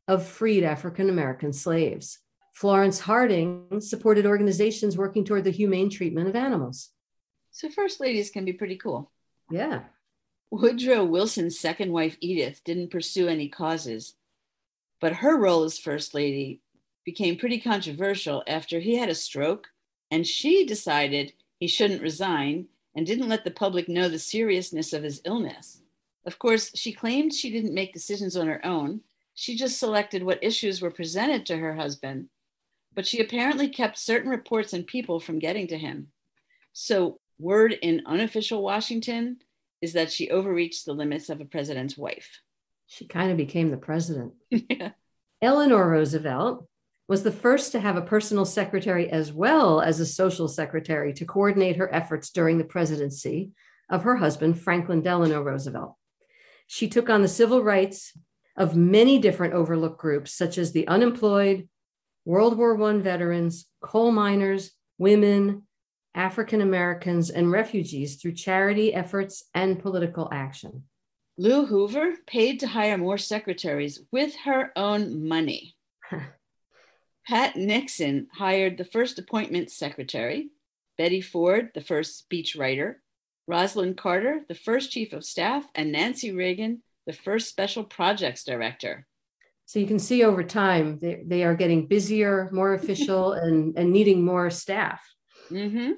of 0.07 0.25
freed 0.25 0.63
African 0.63 1.11
American 1.11 1.53
slaves. 1.53 2.21
Florence 2.55 3.01
Harding 3.01 3.81
supported 3.81 4.27
organizations 4.27 4.97
working 4.97 5.25
toward 5.25 5.43
the 5.43 5.51
humane 5.51 5.91
treatment 5.91 6.29
of 6.29 6.37
animals. 6.37 6.93
So, 7.57 7.71
first 7.71 8.01
ladies 8.01 8.29
can 8.29 8.45
be 8.45 8.53
pretty 8.53 8.77
cool. 8.77 9.11
Yeah. 9.51 9.85
Woodrow 10.51 11.07
Wilson's 11.07 11.59
second 11.59 11.91
wife, 11.91 12.19
Edith, 12.21 12.61
didn't 12.65 12.91
pursue 12.91 13.29
any 13.29 13.49
causes, 13.49 14.15
but 15.01 15.15
her 15.15 15.39
role 15.39 15.65
as 15.65 15.79
First 15.79 16.13
Lady 16.13 16.61
became 17.07 17.39
pretty 17.39 17.59
controversial 17.59 18.43
after 18.47 18.79
he 18.79 18.97
had 18.97 19.09
a 19.09 19.15
stroke 19.15 19.69
and 20.11 20.27
she 20.27 20.67
decided 20.67 21.33
he 21.59 21.67
shouldn't 21.67 22.03
resign 22.03 22.67
and 22.95 23.07
didn't 23.07 23.31
let 23.31 23.43
the 23.43 23.51
public 23.51 23.89
know 23.89 24.11
the 24.11 24.19
seriousness 24.19 24.93
of 24.93 25.03
his 25.03 25.23
illness. 25.25 25.81
Of 26.27 26.39
course, 26.39 26.73
she 26.75 26.93
claimed 26.93 27.33
she 27.33 27.51
didn't 27.51 27.73
make 27.73 27.95
decisions 27.95 28.37
on 28.37 28.49
her 28.49 28.63
own. 28.67 29.01
She 29.33 29.57
just 29.57 29.79
selected 29.79 30.23
what 30.23 30.45
issues 30.45 30.83
were 30.83 30.91
presented 30.91 31.47
to 31.47 31.57
her 31.57 31.75
husband, 31.75 32.29
but 32.95 33.07
she 33.07 33.19
apparently 33.19 33.71
kept 33.71 33.97
certain 33.97 34.29
reports 34.29 34.75
and 34.75 34.87
people 34.87 35.21
from 35.21 35.39
getting 35.39 35.67
to 35.69 35.79
him. 35.79 36.09
So, 36.75 37.19
word 37.39 37.73
in 37.73 38.03
unofficial 38.07 38.63
Washington 38.63 39.39
is 39.81 39.93
that 39.93 40.13
she 40.13 40.31
overreached 40.31 40.87
the 40.87 40.95
limits 40.95 41.29
of 41.29 41.41
a 41.41 41.45
president's 41.45 41.97
wife. 41.97 42.41
She 42.87 43.07
kind 43.07 43.31
of 43.31 43.37
became 43.37 43.71
the 43.71 43.77
president. 43.77 44.33
yeah. 44.51 44.91
Eleanor 45.43 45.89
Roosevelt 45.91 46.67
was 47.09 47.23
the 47.23 47.33
first 47.33 47.73
to 47.73 47.81
have 47.81 47.97
a 47.97 48.03
personal 48.03 48.45
secretary 48.45 49.11
as 49.11 49.33
well 49.33 49.81
as 49.81 50.01
a 50.01 50.07
social 50.07 50.49
secretary 50.49 51.13
to 51.15 51.25
coordinate 51.25 51.77
her 51.77 51.93
efforts 51.95 52.31
during 52.31 52.59
the 52.59 52.65
presidency 52.65 53.53
of 53.91 54.03
her 54.03 54.17
husband, 54.17 54.61
Franklin 54.61 55.03
Delano 55.03 55.43
Roosevelt. 55.43 55.95
She 56.67 56.89
took 56.89 57.09
on 57.09 57.23
the 57.23 57.29
civil 57.29 57.63
rights 57.63 58.13
of 58.57 58.75
many 58.75 59.19
different 59.19 59.55
overlooked 59.55 59.99
groups, 59.99 60.33
such 60.33 60.59
as 60.59 60.73
the 60.73 60.89
unemployed, 60.89 61.69
World 62.25 62.59
War 62.59 62.83
I 62.83 62.99
veterans, 62.99 63.67
coal 63.81 64.11
miners, 64.11 64.73
women, 64.99 65.66
African 66.17 66.63
Americans, 66.63 67.31
and 67.31 67.53
refugees 67.53 68.17
through 68.17 68.33
charity 68.33 68.93
efforts 68.93 69.45
and 69.55 69.79
political 69.79 70.29
action. 70.33 70.85
Lou 71.39 71.67
Hoover 71.67 72.15
paid 72.27 72.61
to 72.61 72.67
hire 72.67 72.97
more 72.97 73.19
secretaries 73.19 74.01
with 74.11 74.35
her 74.45 74.73
own 74.75 75.29
money. 75.29 75.77
Pat 77.29 77.57
Nixon 77.57 78.29
hired 78.33 78.79
the 78.79 78.85
first 78.85 79.19
appointments 79.19 79.77
secretary, 79.77 80.49
Betty 80.97 81.21
Ford, 81.21 81.71
the 81.75 81.83
first 81.83 82.25
speechwriter, 82.29 82.95
Rosalynn 83.51 83.97
Carter, 83.97 84.41
the 84.49 84.55
first 84.55 84.91
chief 84.91 85.13
of 85.13 85.25
staff, 85.25 85.65
and 85.75 85.93
Nancy 85.93 86.33
Reagan, 86.33 86.83
the 87.07 87.13
first 87.13 87.49
special 87.49 87.85
projects 87.85 88.45
director. 88.45 89.07
So 89.67 89.79
you 89.79 89.87
can 89.87 89.99
see 89.99 90.25
over 90.25 90.43
time 90.43 90.99
they, 90.99 91.23
they 91.27 91.45
are 91.45 91.55
getting 91.55 91.87
busier, 91.87 92.49
more 92.53 92.75
official, 92.81 93.33
and, 93.33 93.77
and 93.77 93.93
needing 93.93 94.25
more 94.25 94.49
staff. 94.49 95.03
Mm-hmm. 95.51 95.93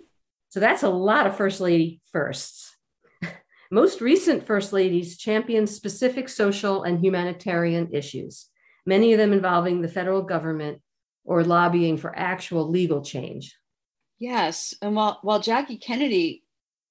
So 0.50 0.61
that's 0.61 0.83
a 0.83 0.88
lot 0.88 1.26
of 1.26 1.37
First 1.37 1.61
Lady 1.61 2.00
firsts. 2.11 2.75
Most 3.71 4.00
recent 4.00 4.47
First 4.47 4.73
Ladies 4.73 5.19
champion 5.19 5.67
specific 5.67 6.28
social 6.28 6.85
and 6.85 7.05
humanitarian 7.05 7.90
issues, 7.93 8.47
many 8.87 9.12
of 9.12 9.19
them 9.19 9.33
involving 9.33 9.83
the 9.83 9.88
federal 9.88 10.23
government 10.23 10.81
or 11.25 11.45
lobbying 11.45 11.99
for 11.99 12.19
actual 12.19 12.69
legal 12.69 13.02
change. 13.02 13.55
Yes. 14.19 14.75
And 14.81 14.97
while, 14.97 15.19
while 15.23 15.40
Jackie 15.40 15.76
Kennedy, 15.76 16.43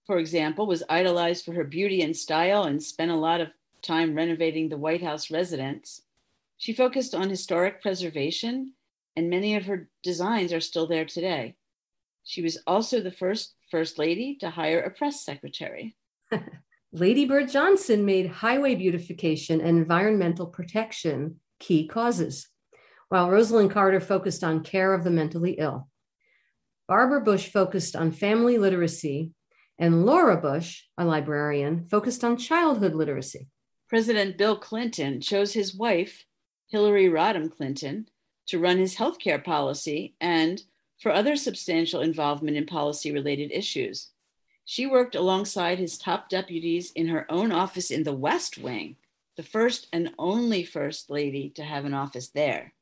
for 0.05 0.19
example, 0.19 0.67
was 0.67 0.83
idolized 0.87 1.43
for 1.43 1.53
her 1.53 1.63
beauty 1.63 2.01
and 2.01 2.15
style 2.15 2.63
and 2.63 2.81
spent 2.81 3.11
a 3.11 3.15
lot 3.15 3.41
of 3.41 3.49
time 3.81 4.15
renovating 4.15 4.69
the 4.69 4.77
White 4.77 5.03
House 5.03 5.31
residence, 5.31 6.03
she 6.57 6.73
focused 6.73 7.13
on 7.13 7.29
historic 7.29 7.81
preservation, 7.81 8.73
and 9.15 9.29
many 9.29 9.55
of 9.55 9.65
her 9.65 9.89
designs 10.03 10.53
are 10.53 10.61
still 10.61 10.87
there 10.87 11.05
today. 11.05 11.55
She 12.27 12.41
was 12.41 12.57
also 12.67 13.00
the 13.00 13.10
first 13.10 13.55
First 13.72 13.98
Lady 13.98 14.36
to 14.41 14.50
hire 14.50 14.81
a 14.81 14.91
press 14.91 15.24
secretary. 15.24 15.96
Lady 16.91 17.25
Bird 17.25 17.50
Johnson 17.50 18.05
made 18.05 18.27
highway 18.27 18.75
beautification 18.75 19.62
and 19.62 19.77
environmental 19.77 20.48
protection 20.48 21.39
key 21.60 21.88
causes 21.88 22.50
while 23.10 23.29
Rosalynn 23.29 23.72
Carter 23.72 24.01
focused 24.01 24.43
on 24.43 24.63
care 24.63 24.93
of 24.93 25.05
the 25.05 25.10
mentally 25.10 25.53
ill. 25.53 25.88
Barbara 26.88 27.22
Bush 27.22 27.50
focused 27.50 27.96
on 27.96 28.12
family 28.12 28.57
literacy, 28.57 29.31
and 29.79 30.05
Laura 30.05 30.36
Bush, 30.36 30.84
a 30.98 31.05
librarian, 31.05 31.88
focused 31.89 32.24
on 32.25 32.36
childhood 32.36 32.93
literacy. 32.93 33.48
President 33.88 34.38
Bill 34.38 34.57
Clinton 34.57 35.22
chose 35.22 35.53
his 35.53 35.74
wife, 35.74 36.25
Hillary 36.67 37.07
Rodham 37.07 37.50
Clinton, 37.50 38.07
to 38.48 38.60
run 38.60 38.77
his 38.77 38.96
healthcare 38.96 39.41
policy 39.41 40.15
and 40.19 40.62
for 40.99 41.11
other 41.11 41.35
substantial 41.35 42.01
involvement 42.01 42.57
in 42.57 42.65
policy 42.65 43.11
related 43.11 43.51
issues. 43.51 44.09
She 44.65 44.85
worked 44.85 45.15
alongside 45.15 45.79
his 45.79 45.97
top 45.97 46.29
deputies 46.29 46.91
in 46.91 47.07
her 47.07 47.25
own 47.31 47.51
office 47.51 47.89
in 47.91 48.03
the 48.03 48.13
West 48.13 48.57
Wing, 48.57 48.97
the 49.37 49.43
first 49.43 49.87
and 49.93 50.11
only 50.19 50.63
First 50.63 51.09
Lady 51.09 51.51
to 51.51 51.63
have 51.63 51.85
an 51.85 51.93
office 51.93 52.29
there. 52.29 52.73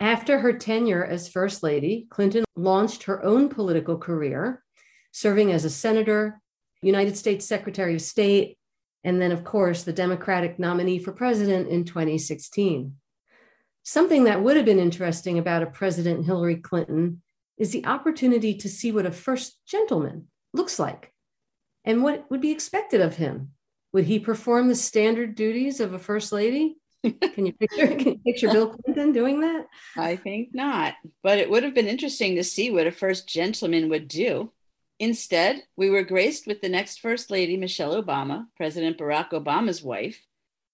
After 0.00 0.40
her 0.40 0.52
tenure 0.52 1.04
as 1.04 1.28
First 1.28 1.62
Lady, 1.62 2.06
Clinton 2.10 2.44
launched 2.56 3.04
her 3.04 3.24
own 3.24 3.48
political 3.48 3.96
career, 3.96 4.62
serving 5.12 5.52
as 5.52 5.64
a 5.64 5.70
senator, 5.70 6.40
United 6.82 7.16
States 7.16 7.46
Secretary 7.46 7.94
of 7.94 8.02
State, 8.02 8.58
and 9.04 9.20
then, 9.20 9.32
of 9.32 9.44
course, 9.44 9.82
the 9.82 9.92
Democratic 9.92 10.58
nominee 10.58 10.98
for 10.98 11.12
president 11.12 11.68
in 11.68 11.84
2016. 11.84 12.96
Something 13.82 14.24
that 14.24 14.42
would 14.42 14.56
have 14.56 14.66
been 14.66 14.78
interesting 14.78 15.38
about 15.38 15.62
a 15.62 15.66
President 15.66 16.26
Hillary 16.26 16.56
Clinton 16.56 17.22
is 17.58 17.70
the 17.70 17.86
opportunity 17.86 18.54
to 18.54 18.68
see 18.68 18.92
what 18.92 19.06
a 19.06 19.12
first 19.12 19.58
gentleman 19.66 20.28
looks 20.52 20.78
like 20.78 21.12
and 21.84 22.02
what 22.02 22.30
would 22.30 22.40
be 22.40 22.50
expected 22.50 23.00
of 23.00 23.16
him. 23.16 23.52
Would 23.92 24.04
he 24.04 24.18
perform 24.18 24.68
the 24.68 24.74
standard 24.74 25.34
duties 25.34 25.80
of 25.80 25.92
a 25.92 25.98
first 25.98 26.32
lady? 26.32 26.76
Can 27.04 27.44
you 27.46 27.52
picture 27.52 27.86
can 27.86 27.98
you 27.98 28.18
picture 28.24 28.50
Bill 28.50 28.70
Clinton 28.70 29.12
doing 29.12 29.42
that? 29.42 29.66
I 29.94 30.16
think 30.16 30.54
not. 30.54 30.94
But 31.22 31.38
it 31.38 31.50
would 31.50 31.62
have 31.62 31.74
been 31.74 31.86
interesting 31.86 32.36
to 32.36 32.44
see 32.44 32.70
what 32.70 32.86
a 32.86 32.90
first 32.90 33.28
gentleman 33.28 33.90
would 33.90 34.08
do. 34.08 34.52
Instead, 34.98 35.64
we 35.76 35.90
were 35.90 36.02
graced 36.02 36.46
with 36.46 36.62
the 36.62 36.68
next 36.70 37.00
First 37.00 37.30
Lady, 37.30 37.58
Michelle 37.58 38.02
Obama, 38.02 38.46
President 38.56 38.96
Barack 38.96 39.32
Obama's 39.32 39.82
wife, 39.82 40.24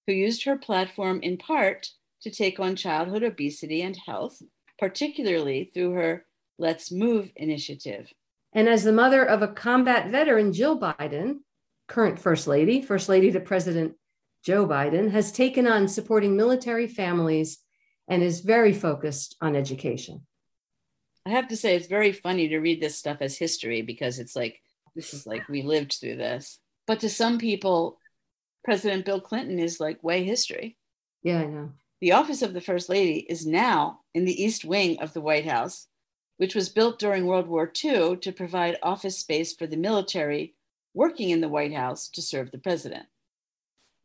who 0.06 0.12
used 0.12 0.44
her 0.44 0.56
platform 0.56 1.18
in 1.20 1.37
part 1.37 1.88
to 2.22 2.30
take 2.30 2.60
on 2.60 2.76
childhood 2.76 3.25
obesity 3.25 3.82
and 3.82 3.96
health, 3.96 4.40
particularly 4.78 5.64
through 5.64 5.92
her 5.92 6.26
Let's 6.61 6.93
Move 6.93 7.33
initiative. 7.37 8.12
And 8.52 8.69
as 8.69 8.85
the 8.85 8.93
mother 8.93 9.25
of 9.25 9.43
a 9.43 9.49
combat 9.49 10.11
veteran, 10.11 10.52
Jill 10.52 10.79
Biden, 10.79 11.38
current 11.88 12.19
First 12.19 12.47
Lady, 12.47 12.83
First 12.83 13.09
Lady 13.09 13.33
to 13.33 13.40
President 13.40 13.95
Joe 14.45 14.67
Biden, 14.67 15.11
has 15.11 15.33
taken 15.33 15.67
on 15.67 15.88
supporting 15.88 16.37
military 16.37 16.87
families 16.87 17.59
and 18.09 18.23
is 18.23 18.40
very 18.40 18.73
focused 18.73 19.37
on 19.40 19.57
education. 19.57 20.26
I 21.25 21.31
have 21.31 21.49
to 21.49 21.57
say, 21.57 21.76
it's 21.76 21.87
very 21.87 22.12
funny 22.12 22.49
to 22.49 22.59
read 22.59 22.81
this 22.81 22.99
stuff 22.99 23.19
as 23.21 23.37
history 23.37 23.83
because 23.83 24.19
it's 24.19 24.35
like, 24.37 24.61
this 24.95 25.14
is 25.14 25.26
like 25.26 25.49
we 25.49 25.62
lived 25.62 25.95
through 25.95 26.17
this. 26.17 26.59
But 26.87 27.00
to 27.00 27.09
some 27.09 27.38
people, 27.38 27.99
President 28.64 29.05
Bill 29.05 29.21
Clinton 29.21 29.59
is 29.59 29.81
like 29.81 30.02
way 30.02 30.25
history. 30.25 30.76
Yeah, 31.23 31.40
I 31.40 31.47
know. 31.47 31.71
The 32.00 32.12
office 32.12 32.43
of 32.43 32.52
the 32.52 32.61
First 32.61 32.88
Lady 32.88 33.19
is 33.19 33.47
now 33.47 34.00
in 34.14 34.25
the 34.25 34.43
East 34.43 34.64
Wing 34.64 35.00
of 35.00 35.12
the 35.12 35.21
White 35.21 35.47
House, 35.47 35.87
which 36.40 36.54
was 36.54 36.70
built 36.70 36.99
during 36.99 37.26
World 37.26 37.49
War 37.49 37.70
II 37.85 38.16
to 38.16 38.32
provide 38.32 38.78
office 38.82 39.18
space 39.18 39.52
for 39.52 39.66
the 39.66 39.76
military 39.76 40.54
working 40.94 41.28
in 41.28 41.42
the 41.42 41.50
White 41.50 41.75
House 41.75 42.09
to 42.09 42.23
serve 42.23 42.50
the 42.50 42.56
president. 42.56 43.04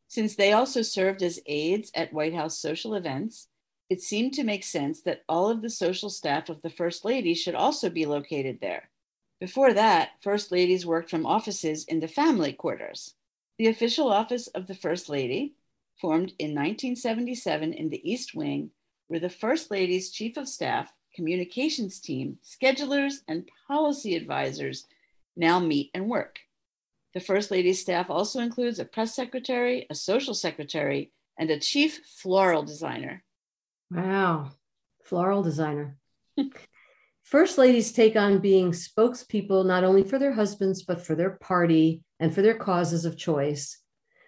Since 0.10 0.36
they 0.36 0.52
also 0.52 0.82
served 0.82 1.24
as 1.24 1.40
aides 1.46 1.92
at 1.96 2.12
White 2.12 2.36
House 2.36 2.58
social 2.58 2.94
events, 2.94 3.48
it 3.90 4.02
seemed 4.02 4.34
to 4.34 4.44
make 4.44 4.66
sense 4.66 5.00
that 5.04 5.24
all 5.30 5.50
of 5.50 5.62
the 5.62 5.70
social 5.70 6.10
staff 6.10 6.50
of 6.50 6.62
the 6.62 6.70
First 6.70 7.06
Lady 7.06 7.36
should 7.36 7.56
also 7.56 7.90
be 7.90 8.06
located 8.06 8.60
there. 8.60 8.90
Before 9.40 9.74
that, 9.74 10.10
First 10.22 10.52
Ladies 10.52 10.86
worked 10.86 11.10
from 11.10 11.26
offices 11.26 11.86
in 11.86 12.02
the 12.02 12.10
family 12.10 12.52
quarters. 12.52 13.14
The 13.58 13.68
official 13.68 14.12
office 14.12 14.48
of 14.48 14.68
the 14.68 14.76
First 14.76 15.08
Lady, 15.08 15.54
formed 16.02 16.34
in 16.38 16.50
1977 16.50 17.72
in 17.72 17.90
the 17.92 18.12
East 18.12 18.36
Wing, 18.36 18.72
where 19.08 19.22
the 19.22 19.30
First 19.30 19.72
Lady's 19.72 20.12
Chief 20.12 20.36
of 20.36 20.50
Staff, 20.50 20.92
communications 21.16 22.00
team, 22.00 22.38
schedulers, 22.44 23.16
and 23.28 23.50
policy 23.68 24.16
advisors 24.16 24.86
now 25.36 25.60
meet 25.60 25.90
and 25.94 26.10
work. 26.10 26.40
The 27.14 27.20
First 27.22 27.50
Lady's 27.50 27.82
staff 27.82 28.10
also 28.10 28.42
includes 28.42 28.80
a 28.80 28.86
press 28.86 29.16
secretary, 29.16 29.88
a 29.90 29.96
social 29.96 30.34
secretary, 30.34 31.12
and 31.40 31.50
a 31.50 31.60
chief 31.60 32.02
floral 32.06 32.64
designer. 32.64 33.24
Wow, 33.90 34.52
floral 35.04 35.42
designer. 35.42 35.98
First 37.24 37.58
ladies 37.58 37.92
take 37.92 38.16
on 38.16 38.40
being 38.40 38.72
spokespeople 38.72 39.66
not 39.66 39.84
only 39.84 40.04
for 40.04 40.20
their 40.20 40.34
husbands, 40.34 40.84
but 40.84 41.02
for 41.02 41.16
their 41.16 41.32
party 41.32 42.04
and 42.20 42.34
for 42.34 42.42
their 42.42 42.56
causes 42.56 43.06
of 43.06 43.18
choice. 43.18 43.80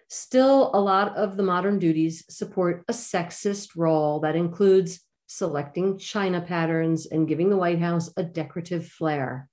Still, 0.08 0.70
a 0.74 0.80
lot 0.80 1.14
of 1.16 1.36
the 1.36 1.42
modern 1.42 1.78
duties 1.78 2.24
support 2.30 2.84
a 2.88 2.92
sexist 2.92 3.76
role 3.76 4.20
that 4.20 4.34
includes 4.34 5.00
selecting 5.28 5.98
china 5.98 6.40
patterns 6.40 7.06
and 7.06 7.28
giving 7.28 7.50
the 7.50 7.56
White 7.56 7.78
House 7.78 8.10
a 8.16 8.22
decorative 8.24 8.86
flair. 8.86 9.48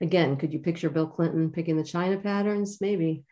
Again, 0.00 0.36
could 0.36 0.52
you 0.52 0.60
picture 0.60 0.88
Bill 0.88 1.08
Clinton 1.08 1.50
picking 1.50 1.76
the 1.76 1.84
china 1.84 2.16
patterns? 2.16 2.78
Maybe. 2.80 3.24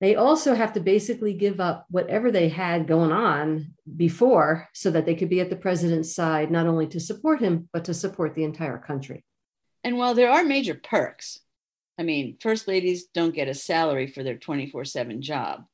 They 0.00 0.16
also 0.16 0.54
have 0.54 0.72
to 0.72 0.80
basically 0.80 1.34
give 1.34 1.60
up 1.60 1.86
whatever 1.88 2.30
they 2.30 2.48
had 2.48 2.88
going 2.88 3.12
on 3.12 3.74
before 3.96 4.68
so 4.74 4.90
that 4.90 5.06
they 5.06 5.14
could 5.14 5.28
be 5.28 5.40
at 5.40 5.50
the 5.50 5.56
president's 5.56 6.14
side, 6.14 6.50
not 6.50 6.66
only 6.66 6.86
to 6.88 7.00
support 7.00 7.40
him, 7.40 7.68
but 7.72 7.84
to 7.84 7.94
support 7.94 8.34
the 8.34 8.44
entire 8.44 8.78
country. 8.78 9.24
And 9.84 9.98
while 9.98 10.14
there 10.14 10.30
are 10.30 10.42
major 10.42 10.74
perks, 10.74 11.40
I 11.98 12.02
mean, 12.02 12.38
first 12.40 12.66
ladies 12.66 13.06
don't 13.14 13.34
get 13.34 13.48
a 13.48 13.54
salary 13.54 14.06
for 14.06 14.22
their 14.22 14.36
24 14.36 14.84
7 14.86 15.22
job, 15.22 15.64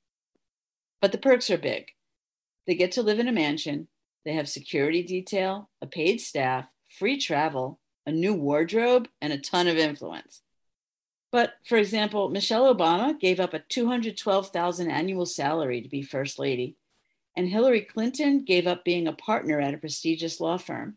but 1.00 1.12
the 1.12 1.18
perks 1.18 1.50
are 1.50 1.58
big. 1.58 1.86
They 2.66 2.74
get 2.74 2.92
to 2.92 3.02
live 3.02 3.20
in 3.20 3.28
a 3.28 3.32
mansion, 3.32 3.86
they 4.26 4.32
have 4.32 4.48
security 4.48 5.04
detail, 5.04 5.70
a 5.80 5.86
paid 5.86 6.20
staff, 6.20 6.68
free 6.98 7.16
travel, 7.16 7.78
a 8.04 8.10
new 8.10 8.34
wardrobe, 8.34 9.08
and 9.22 9.32
a 9.32 9.38
ton 9.38 9.68
of 9.68 9.76
influence. 9.76 10.42
But 11.30 11.54
for 11.64 11.78
example, 11.78 12.28
Michelle 12.28 12.74
Obama 12.74 13.18
gave 13.18 13.38
up 13.38 13.54
a 13.54 13.60
212,000 13.60 14.90
annual 14.90 15.26
salary 15.26 15.80
to 15.80 15.88
be 15.88 16.02
first 16.02 16.40
lady, 16.40 16.76
and 17.36 17.48
Hillary 17.48 17.82
Clinton 17.82 18.44
gave 18.44 18.66
up 18.66 18.84
being 18.84 19.06
a 19.06 19.12
partner 19.12 19.60
at 19.60 19.74
a 19.74 19.78
prestigious 19.78 20.40
law 20.40 20.58
firm. 20.58 20.96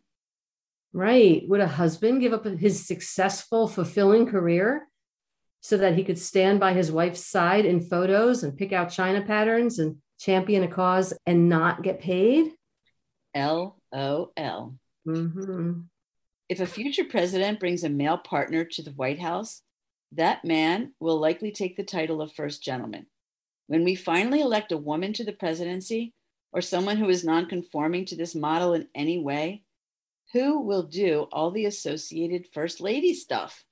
Right. 0.92 1.48
Would 1.48 1.62
a 1.62 1.68
husband 1.68 2.22
give 2.22 2.34
up 2.34 2.46
his 2.46 2.88
successful, 2.88 3.68
fulfilling 3.68 4.26
career 4.26 4.88
so 5.62 5.78
that 5.78 5.96
he 5.96 6.04
could 6.04 6.18
stand 6.18 6.60
by 6.60 6.74
his 6.74 6.92
wife's 6.92 7.24
side 7.24 7.66
in 7.66 7.80
photos 7.80 8.42
and 8.42 8.58
pick 8.58 8.74
out 8.74 8.90
china 8.90 9.22
patterns 9.22 9.78
and 9.78 9.98
champion 10.20 10.64
a 10.64 10.68
cause 10.68 11.14
and 11.28 11.48
not 11.48 11.84
get 11.84 12.00
paid? 12.00 12.54
L 13.34 13.78
O 13.94 14.32
L. 14.36 14.76
Mm-hmm. 15.08 15.82
If 16.50 16.60
a 16.60 16.66
future 16.66 17.06
president 17.06 17.60
brings 17.60 17.84
a 17.84 17.90
male 17.90 18.18
partner 18.18 18.64
to 18.64 18.82
the 18.82 18.92
White 18.92 19.20
House, 19.20 19.62
that 20.14 20.44
man 20.44 20.94
will 21.00 21.20
likely 21.20 21.52
take 21.52 21.78
the 21.78 21.84
title 21.84 22.22
of 22.22 22.34
first 22.34 22.64
gentleman. 22.64 23.06
When 23.68 23.84
we 23.84 23.94
finally 23.94 24.42
elect 24.42 24.72
a 24.72 24.78
woman 24.78 25.14
to 25.14 25.24
the 25.24 25.32
presidency 25.32 26.14
or 26.52 26.62
someone 26.62 26.98
who 26.98 27.08
is 27.10 27.24
nonconforming 27.24 28.06
to 28.06 28.16
this 28.16 28.34
model 28.34 28.74
in 28.74 28.88
any 28.96 29.20
way, 29.20 29.64
who 30.34 30.62
will 30.62 30.84
do 30.84 31.28
all 31.32 31.52
the 31.52 31.66
associated 31.66 32.48
first 32.52 32.82
lady 32.82 33.14
stuff? 33.14 33.64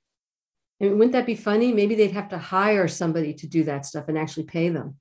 And 0.80 0.94
wouldn't 0.94 1.14
that 1.14 1.26
be 1.26 1.36
funny? 1.36 1.74
Maybe 1.74 1.96
they'd 1.96 2.12
have 2.12 2.30
to 2.30 2.38
hire 2.38 2.88
somebody 2.88 3.34
to 3.34 3.48
do 3.48 3.64
that 3.64 3.88
stuff 3.88 4.08
and 4.08 4.18
actually 4.18 4.44
pay 4.44 4.70
them. 4.70 5.00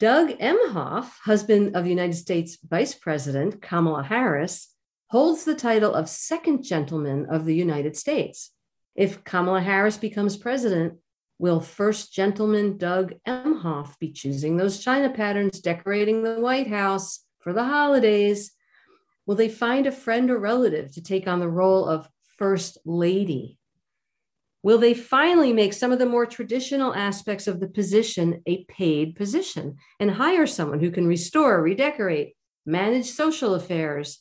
Doug 0.00 0.28
Emhoff, 0.38 1.10
husband 1.24 1.74
of 1.74 1.84
United 1.84 2.14
States 2.14 2.56
Vice 2.62 2.94
President 2.94 3.60
Kamala 3.60 4.04
Harris, 4.04 4.72
holds 5.08 5.42
the 5.42 5.56
title 5.56 5.92
of 5.92 6.08
Second 6.08 6.62
Gentleman 6.62 7.26
of 7.28 7.44
the 7.44 7.54
United 7.54 7.96
States. 7.96 8.52
If 8.94 9.24
Kamala 9.24 9.60
Harris 9.60 9.96
becomes 9.96 10.36
president, 10.36 10.98
will 11.40 11.58
First 11.60 12.12
Gentleman 12.12 12.78
Doug 12.78 13.14
Emhoff 13.26 13.98
be 13.98 14.12
choosing 14.12 14.56
those 14.56 14.78
China 14.78 15.10
patterns, 15.10 15.58
decorating 15.58 16.22
the 16.22 16.38
White 16.38 16.68
House 16.68 17.24
for 17.40 17.52
the 17.52 17.64
holidays? 17.64 18.52
Will 19.26 19.34
they 19.34 19.48
find 19.48 19.84
a 19.84 19.90
friend 19.90 20.30
or 20.30 20.38
relative 20.38 20.92
to 20.92 21.02
take 21.02 21.26
on 21.26 21.40
the 21.40 21.48
role 21.48 21.86
of 21.86 22.08
First 22.36 22.78
Lady? 22.84 23.57
Will 24.68 24.76
they 24.76 24.92
finally 24.92 25.54
make 25.54 25.72
some 25.72 25.92
of 25.92 25.98
the 25.98 26.04
more 26.04 26.26
traditional 26.26 26.94
aspects 26.94 27.46
of 27.46 27.58
the 27.58 27.68
position 27.68 28.42
a 28.44 28.66
paid 28.66 29.16
position 29.16 29.78
and 29.98 30.10
hire 30.10 30.46
someone 30.46 30.78
who 30.78 30.90
can 30.90 31.06
restore, 31.06 31.62
redecorate, 31.62 32.36
manage 32.66 33.06
social 33.06 33.54
affairs? 33.54 34.20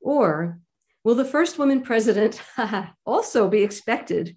Or 0.00 0.60
Will 1.04 1.14
the 1.14 1.26
first 1.26 1.58
woman 1.58 1.82
president 1.82 2.40
also 3.04 3.48
be 3.48 3.62
expected 3.62 4.34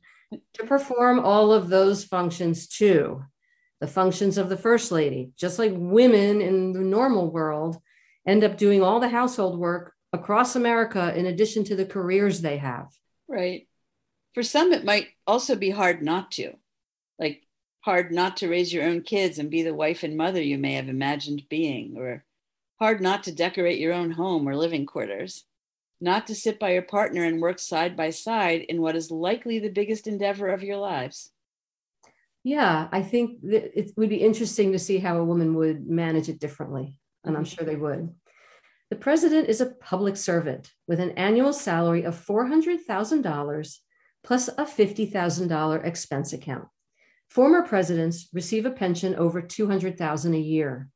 to 0.55 0.65
perform 0.65 1.21
all 1.21 1.53
of 1.53 1.69
those 1.69 2.03
functions 2.03 2.67
too? 2.67 3.23
The 3.79 3.87
functions 3.87 4.37
of 4.37 4.49
the 4.49 4.57
first 4.57 4.91
lady, 4.91 5.31
just 5.37 5.57
like 5.57 5.71
women 5.73 6.41
in 6.41 6.73
the 6.73 6.81
normal 6.81 7.31
world 7.31 7.77
end 8.27 8.43
up 8.43 8.57
doing 8.57 8.83
all 8.83 8.99
the 8.99 9.07
household 9.07 9.57
work 9.57 9.93
across 10.11 10.57
America 10.57 11.17
in 11.17 11.27
addition 11.27 11.63
to 11.63 11.77
the 11.77 11.85
careers 11.85 12.41
they 12.41 12.57
have. 12.57 12.89
Right. 13.29 13.69
For 14.33 14.43
some, 14.43 14.73
it 14.73 14.83
might 14.83 15.09
also 15.27 15.55
be 15.55 15.69
hard 15.69 16.01
not 16.01 16.31
to, 16.31 16.53
like 17.19 17.43
hard 17.81 18.11
not 18.11 18.37
to 18.37 18.49
raise 18.49 18.73
your 18.73 18.83
own 18.83 19.01
kids 19.01 19.37
and 19.39 19.49
be 19.49 19.63
the 19.63 19.73
wife 19.73 20.03
and 20.03 20.17
mother 20.17 20.41
you 20.41 20.57
may 20.57 20.73
have 20.73 20.89
imagined 20.89 21.43
being, 21.49 21.95
or 21.97 22.25
hard 22.79 23.01
not 23.01 23.23
to 23.23 23.31
decorate 23.31 23.79
your 23.79 23.93
own 23.93 24.11
home 24.11 24.47
or 24.47 24.55
living 24.55 24.85
quarters 24.85 25.45
not 26.03 26.27
to 26.27 26.35
sit 26.35 26.59
by 26.59 26.73
your 26.73 26.81
partner 26.81 27.23
and 27.23 27.41
work 27.41 27.57
side 27.57 27.95
by 27.95 28.09
side 28.09 28.61
in 28.67 28.81
what 28.81 28.95
is 28.95 29.09
likely 29.09 29.57
the 29.57 29.69
biggest 29.69 30.05
endeavor 30.05 30.49
of 30.49 30.61
your 30.61 30.75
lives. 30.75 31.31
Yeah, 32.43 32.89
I 32.91 33.01
think 33.01 33.39
it 33.41 33.93
would 33.95 34.09
be 34.09 34.17
interesting 34.17 34.73
to 34.73 34.79
see 34.79 34.97
how 34.97 35.17
a 35.17 35.23
woman 35.23 35.55
would 35.55 35.87
manage 35.87 36.27
it 36.27 36.41
differently, 36.41 36.99
and 37.23 37.37
I'm 37.37 37.45
mm-hmm. 37.45 37.55
sure 37.55 37.65
they 37.65 37.77
would. 37.77 38.13
The 38.89 38.97
president 38.97 39.47
is 39.47 39.61
a 39.61 39.71
public 39.71 40.17
servant 40.17 40.73
with 40.89 40.99
an 40.99 41.11
annual 41.11 41.53
salary 41.53 42.03
of 42.03 42.21
$400,000 42.27 43.77
plus 44.23 44.47
a 44.47 44.65
$50,000 44.65 45.85
expense 45.85 46.33
account. 46.33 46.67
Former 47.29 47.63
presidents 47.63 48.29
receive 48.31 48.65
a 48.65 48.71
pension 48.71 49.15
over 49.15 49.41
200,000 49.41 50.33
a 50.33 50.39
year. 50.39 50.89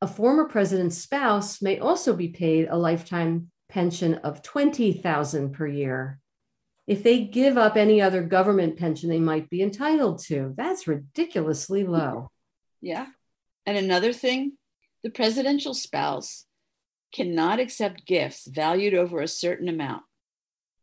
A 0.00 0.06
former 0.06 0.46
president's 0.46 0.98
spouse 0.98 1.62
may 1.62 1.78
also 1.78 2.14
be 2.14 2.28
paid 2.28 2.68
a 2.68 2.76
lifetime 2.76 3.50
pension 3.68 4.14
of 4.14 4.42
20,000 4.42 5.52
per 5.52 5.66
year. 5.66 6.18
If 6.86 7.02
they 7.02 7.24
give 7.24 7.58
up 7.58 7.76
any 7.76 8.00
other 8.00 8.22
government 8.22 8.78
pension 8.78 9.10
they 9.10 9.18
might 9.18 9.50
be 9.50 9.62
entitled 9.62 10.20
to, 10.26 10.54
that's 10.56 10.86
ridiculously 10.86 11.84
low. 11.84 12.30
Yeah. 12.80 13.06
And 13.66 13.76
another 13.76 14.12
thing, 14.12 14.52
the 15.02 15.10
presidential 15.10 15.74
spouse 15.74 16.46
cannot 17.12 17.58
accept 17.58 18.06
gifts 18.06 18.46
valued 18.46 18.94
over 18.94 19.20
a 19.20 19.28
certain 19.28 19.68
amount. 19.68 20.02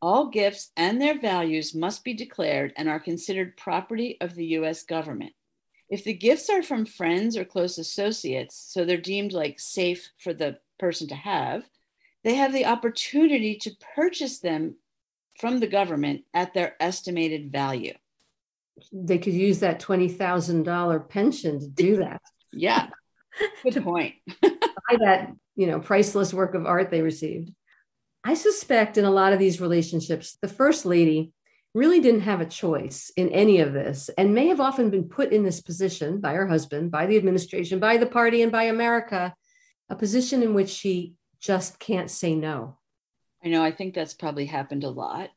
All 0.03 0.27
gifts 0.27 0.69
and 0.75 1.01
their 1.01 1.17
values 1.17 1.73
must 1.73 2.03
be 2.03 2.13
declared 2.13 2.73
and 2.75 2.89
are 2.89 2.99
considered 2.99 3.55
property 3.55 4.17
of 4.19 4.35
the 4.35 4.47
US 4.47 4.83
government. 4.83 5.31
If 5.89 6.03
the 6.03 6.13
gifts 6.13 6.49
are 6.49 6.61
from 6.61 6.85
friends 6.85 7.37
or 7.37 7.45
close 7.45 7.77
associates, 7.77 8.67
so 8.67 8.83
they're 8.83 8.97
deemed 8.97 9.31
like 9.31 9.61
safe 9.61 10.09
for 10.19 10.33
the 10.33 10.57
person 10.77 11.07
to 11.07 11.15
have, 11.15 11.63
they 12.25 12.33
have 12.33 12.51
the 12.51 12.65
opportunity 12.65 13.55
to 13.59 13.77
purchase 13.95 14.39
them 14.39 14.75
from 15.39 15.61
the 15.61 15.67
government 15.67 16.25
at 16.33 16.53
their 16.53 16.75
estimated 16.81 17.49
value. 17.49 17.93
They 18.91 19.19
could 19.19 19.31
use 19.31 19.59
that 19.59 19.79
$20,000 19.79 21.07
pension 21.07 21.61
to 21.61 21.67
do 21.69 21.95
that. 21.95 22.21
yeah. 22.51 22.87
Good 23.63 23.81
point. 23.81 24.15
buy 24.41 24.97
that, 24.99 25.31
you 25.55 25.67
know, 25.67 25.79
priceless 25.79 26.33
work 26.33 26.55
of 26.55 26.65
art 26.65 26.91
they 26.91 27.01
received. 27.01 27.53
I 28.23 28.35
suspect 28.35 28.97
in 28.97 29.05
a 29.05 29.11
lot 29.11 29.33
of 29.33 29.39
these 29.39 29.59
relationships, 29.59 30.37
the 30.41 30.47
first 30.47 30.85
lady 30.85 31.33
really 31.73 31.99
didn't 31.99 32.21
have 32.21 32.39
a 32.39 32.45
choice 32.45 33.11
in 33.17 33.29
any 33.29 33.59
of 33.59 33.73
this 33.73 34.09
and 34.17 34.33
may 34.33 34.47
have 34.47 34.61
often 34.61 34.89
been 34.89 35.09
put 35.09 35.33
in 35.33 35.43
this 35.43 35.61
position 35.61 36.21
by 36.21 36.33
her 36.33 36.47
husband, 36.47 36.91
by 36.91 37.05
the 37.05 37.17
administration, 37.17 37.79
by 37.79 37.97
the 37.97 38.05
party, 38.05 38.41
and 38.41 38.51
by 38.51 38.63
America, 38.63 39.33
a 39.89 39.95
position 39.95 40.43
in 40.43 40.53
which 40.53 40.69
she 40.69 41.15
just 41.39 41.79
can't 41.79 42.09
say 42.09 42.35
no. 42.35 42.77
I 43.43 43.49
know, 43.49 43.63
I 43.63 43.71
think 43.71 43.93
that's 43.93 44.13
probably 44.13 44.45
happened 44.45 44.85
a 44.85 44.89
lot, 44.89 45.29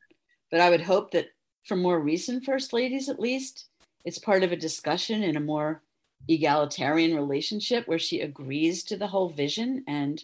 but 0.49 0.61
I 0.61 0.69
would 0.69 0.81
hope 0.81 1.11
that 1.11 1.27
for 1.65 1.75
more 1.75 1.99
recent 1.99 2.45
first 2.45 2.71
ladies, 2.71 3.09
at 3.09 3.19
least, 3.19 3.67
it's 4.05 4.19
part 4.19 4.43
of 4.43 4.53
a 4.53 4.55
discussion 4.55 5.23
in 5.23 5.35
a 5.35 5.41
more 5.41 5.83
egalitarian 6.29 7.15
relationship 7.15 7.87
where 7.87 7.99
she 7.99 8.21
agrees 8.21 8.83
to 8.85 8.95
the 8.95 9.07
whole 9.07 9.27
vision 9.27 9.83
and 9.87 10.23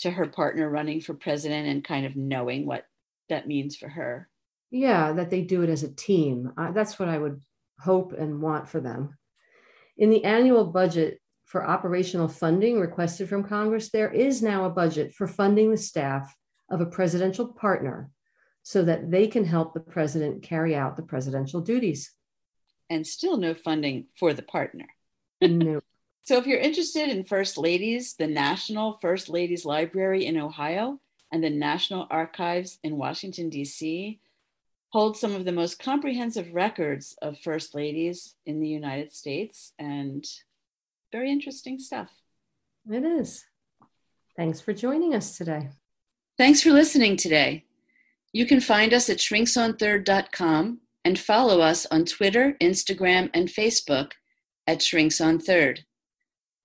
to 0.00 0.10
her 0.10 0.26
partner 0.26 0.68
running 0.68 1.00
for 1.00 1.14
president 1.14 1.68
and 1.68 1.84
kind 1.84 2.06
of 2.06 2.16
knowing 2.16 2.66
what 2.66 2.84
that 3.28 3.46
means 3.46 3.76
for 3.76 3.88
her. 3.88 4.28
Yeah, 4.70 5.12
that 5.12 5.30
they 5.30 5.42
do 5.42 5.62
it 5.62 5.70
as 5.70 5.82
a 5.82 5.92
team. 5.92 6.52
Uh, 6.56 6.72
that's 6.72 6.98
what 6.98 7.08
I 7.08 7.18
would 7.18 7.40
hope 7.78 8.12
and 8.12 8.40
want 8.40 8.68
for 8.68 8.80
them. 8.80 9.16
In 9.96 10.10
the 10.10 10.24
annual 10.24 10.64
budget, 10.64 11.20
for 11.50 11.68
operational 11.68 12.28
funding 12.28 12.78
requested 12.78 13.28
from 13.28 13.42
Congress, 13.42 13.90
there 13.90 14.12
is 14.12 14.40
now 14.40 14.66
a 14.66 14.70
budget 14.70 15.12
for 15.12 15.26
funding 15.26 15.72
the 15.72 15.76
staff 15.76 16.32
of 16.70 16.80
a 16.80 16.86
presidential 16.86 17.48
partner 17.48 18.08
so 18.62 18.84
that 18.84 19.10
they 19.10 19.26
can 19.26 19.44
help 19.44 19.74
the 19.74 19.80
president 19.80 20.44
carry 20.44 20.76
out 20.76 20.96
the 20.96 21.02
presidential 21.02 21.60
duties. 21.60 22.12
And 22.88 23.04
still 23.04 23.36
no 23.36 23.52
funding 23.54 24.06
for 24.16 24.32
the 24.32 24.44
partner. 24.44 24.86
no. 25.40 25.80
So, 26.30 26.38
if 26.38 26.46
you're 26.46 26.60
interested 26.60 27.08
in 27.08 27.24
First 27.24 27.58
Ladies, 27.58 28.14
the 28.14 28.28
National 28.28 28.92
First 28.92 29.28
Ladies 29.28 29.64
Library 29.64 30.26
in 30.26 30.36
Ohio 30.36 31.00
and 31.32 31.42
the 31.42 31.50
National 31.50 32.06
Archives 32.08 32.78
in 32.84 32.98
Washington, 32.98 33.48
D.C., 33.48 34.20
hold 34.90 35.16
some 35.16 35.34
of 35.34 35.44
the 35.44 35.50
most 35.50 35.80
comprehensive 35.80 36.54
records 36.54 37.16
of 37.20 37.36
First 37.40 37.74
Ladies 37.74 38.36
in 38.46 38.60
the 38.60 38.68
United 38.68 39.12
States 39.12 39.72
and 39.76 40.24
very 41.10 41.32
interesting 41.32 41.80
stuff. 41.80 42.12
It 42.88 43.04
is. 43.04 43.44
Thanks 44.36 44.60
for 44.60 44.72
joining 44.72 45.16
us 45.16 45.36
today. 45.36 45.70
Thanks 46.38 46.62
for 46.62 46.70
listening 46.70 47.16
today. 47.16 47.64
You 48.32 48.46
can 48.46 48.60
find 48.60 48.94
us 48.94 49.10
at 49.10 49.18
shrinksonthird.com 49.18 50.78
and 51.04 51.18
follow 51.18 51.60
us 51.60 51.86
on 51.86 52.04
Twitter, 52.04 52.56
Instagram, 52.60 53.30
and 53.34 53.48
Facebook 53.48 54.12
at 54.68 54.78
shrinksonthird. 54.78 55.26
on 55.26 55.38
Third. 55.40 55.84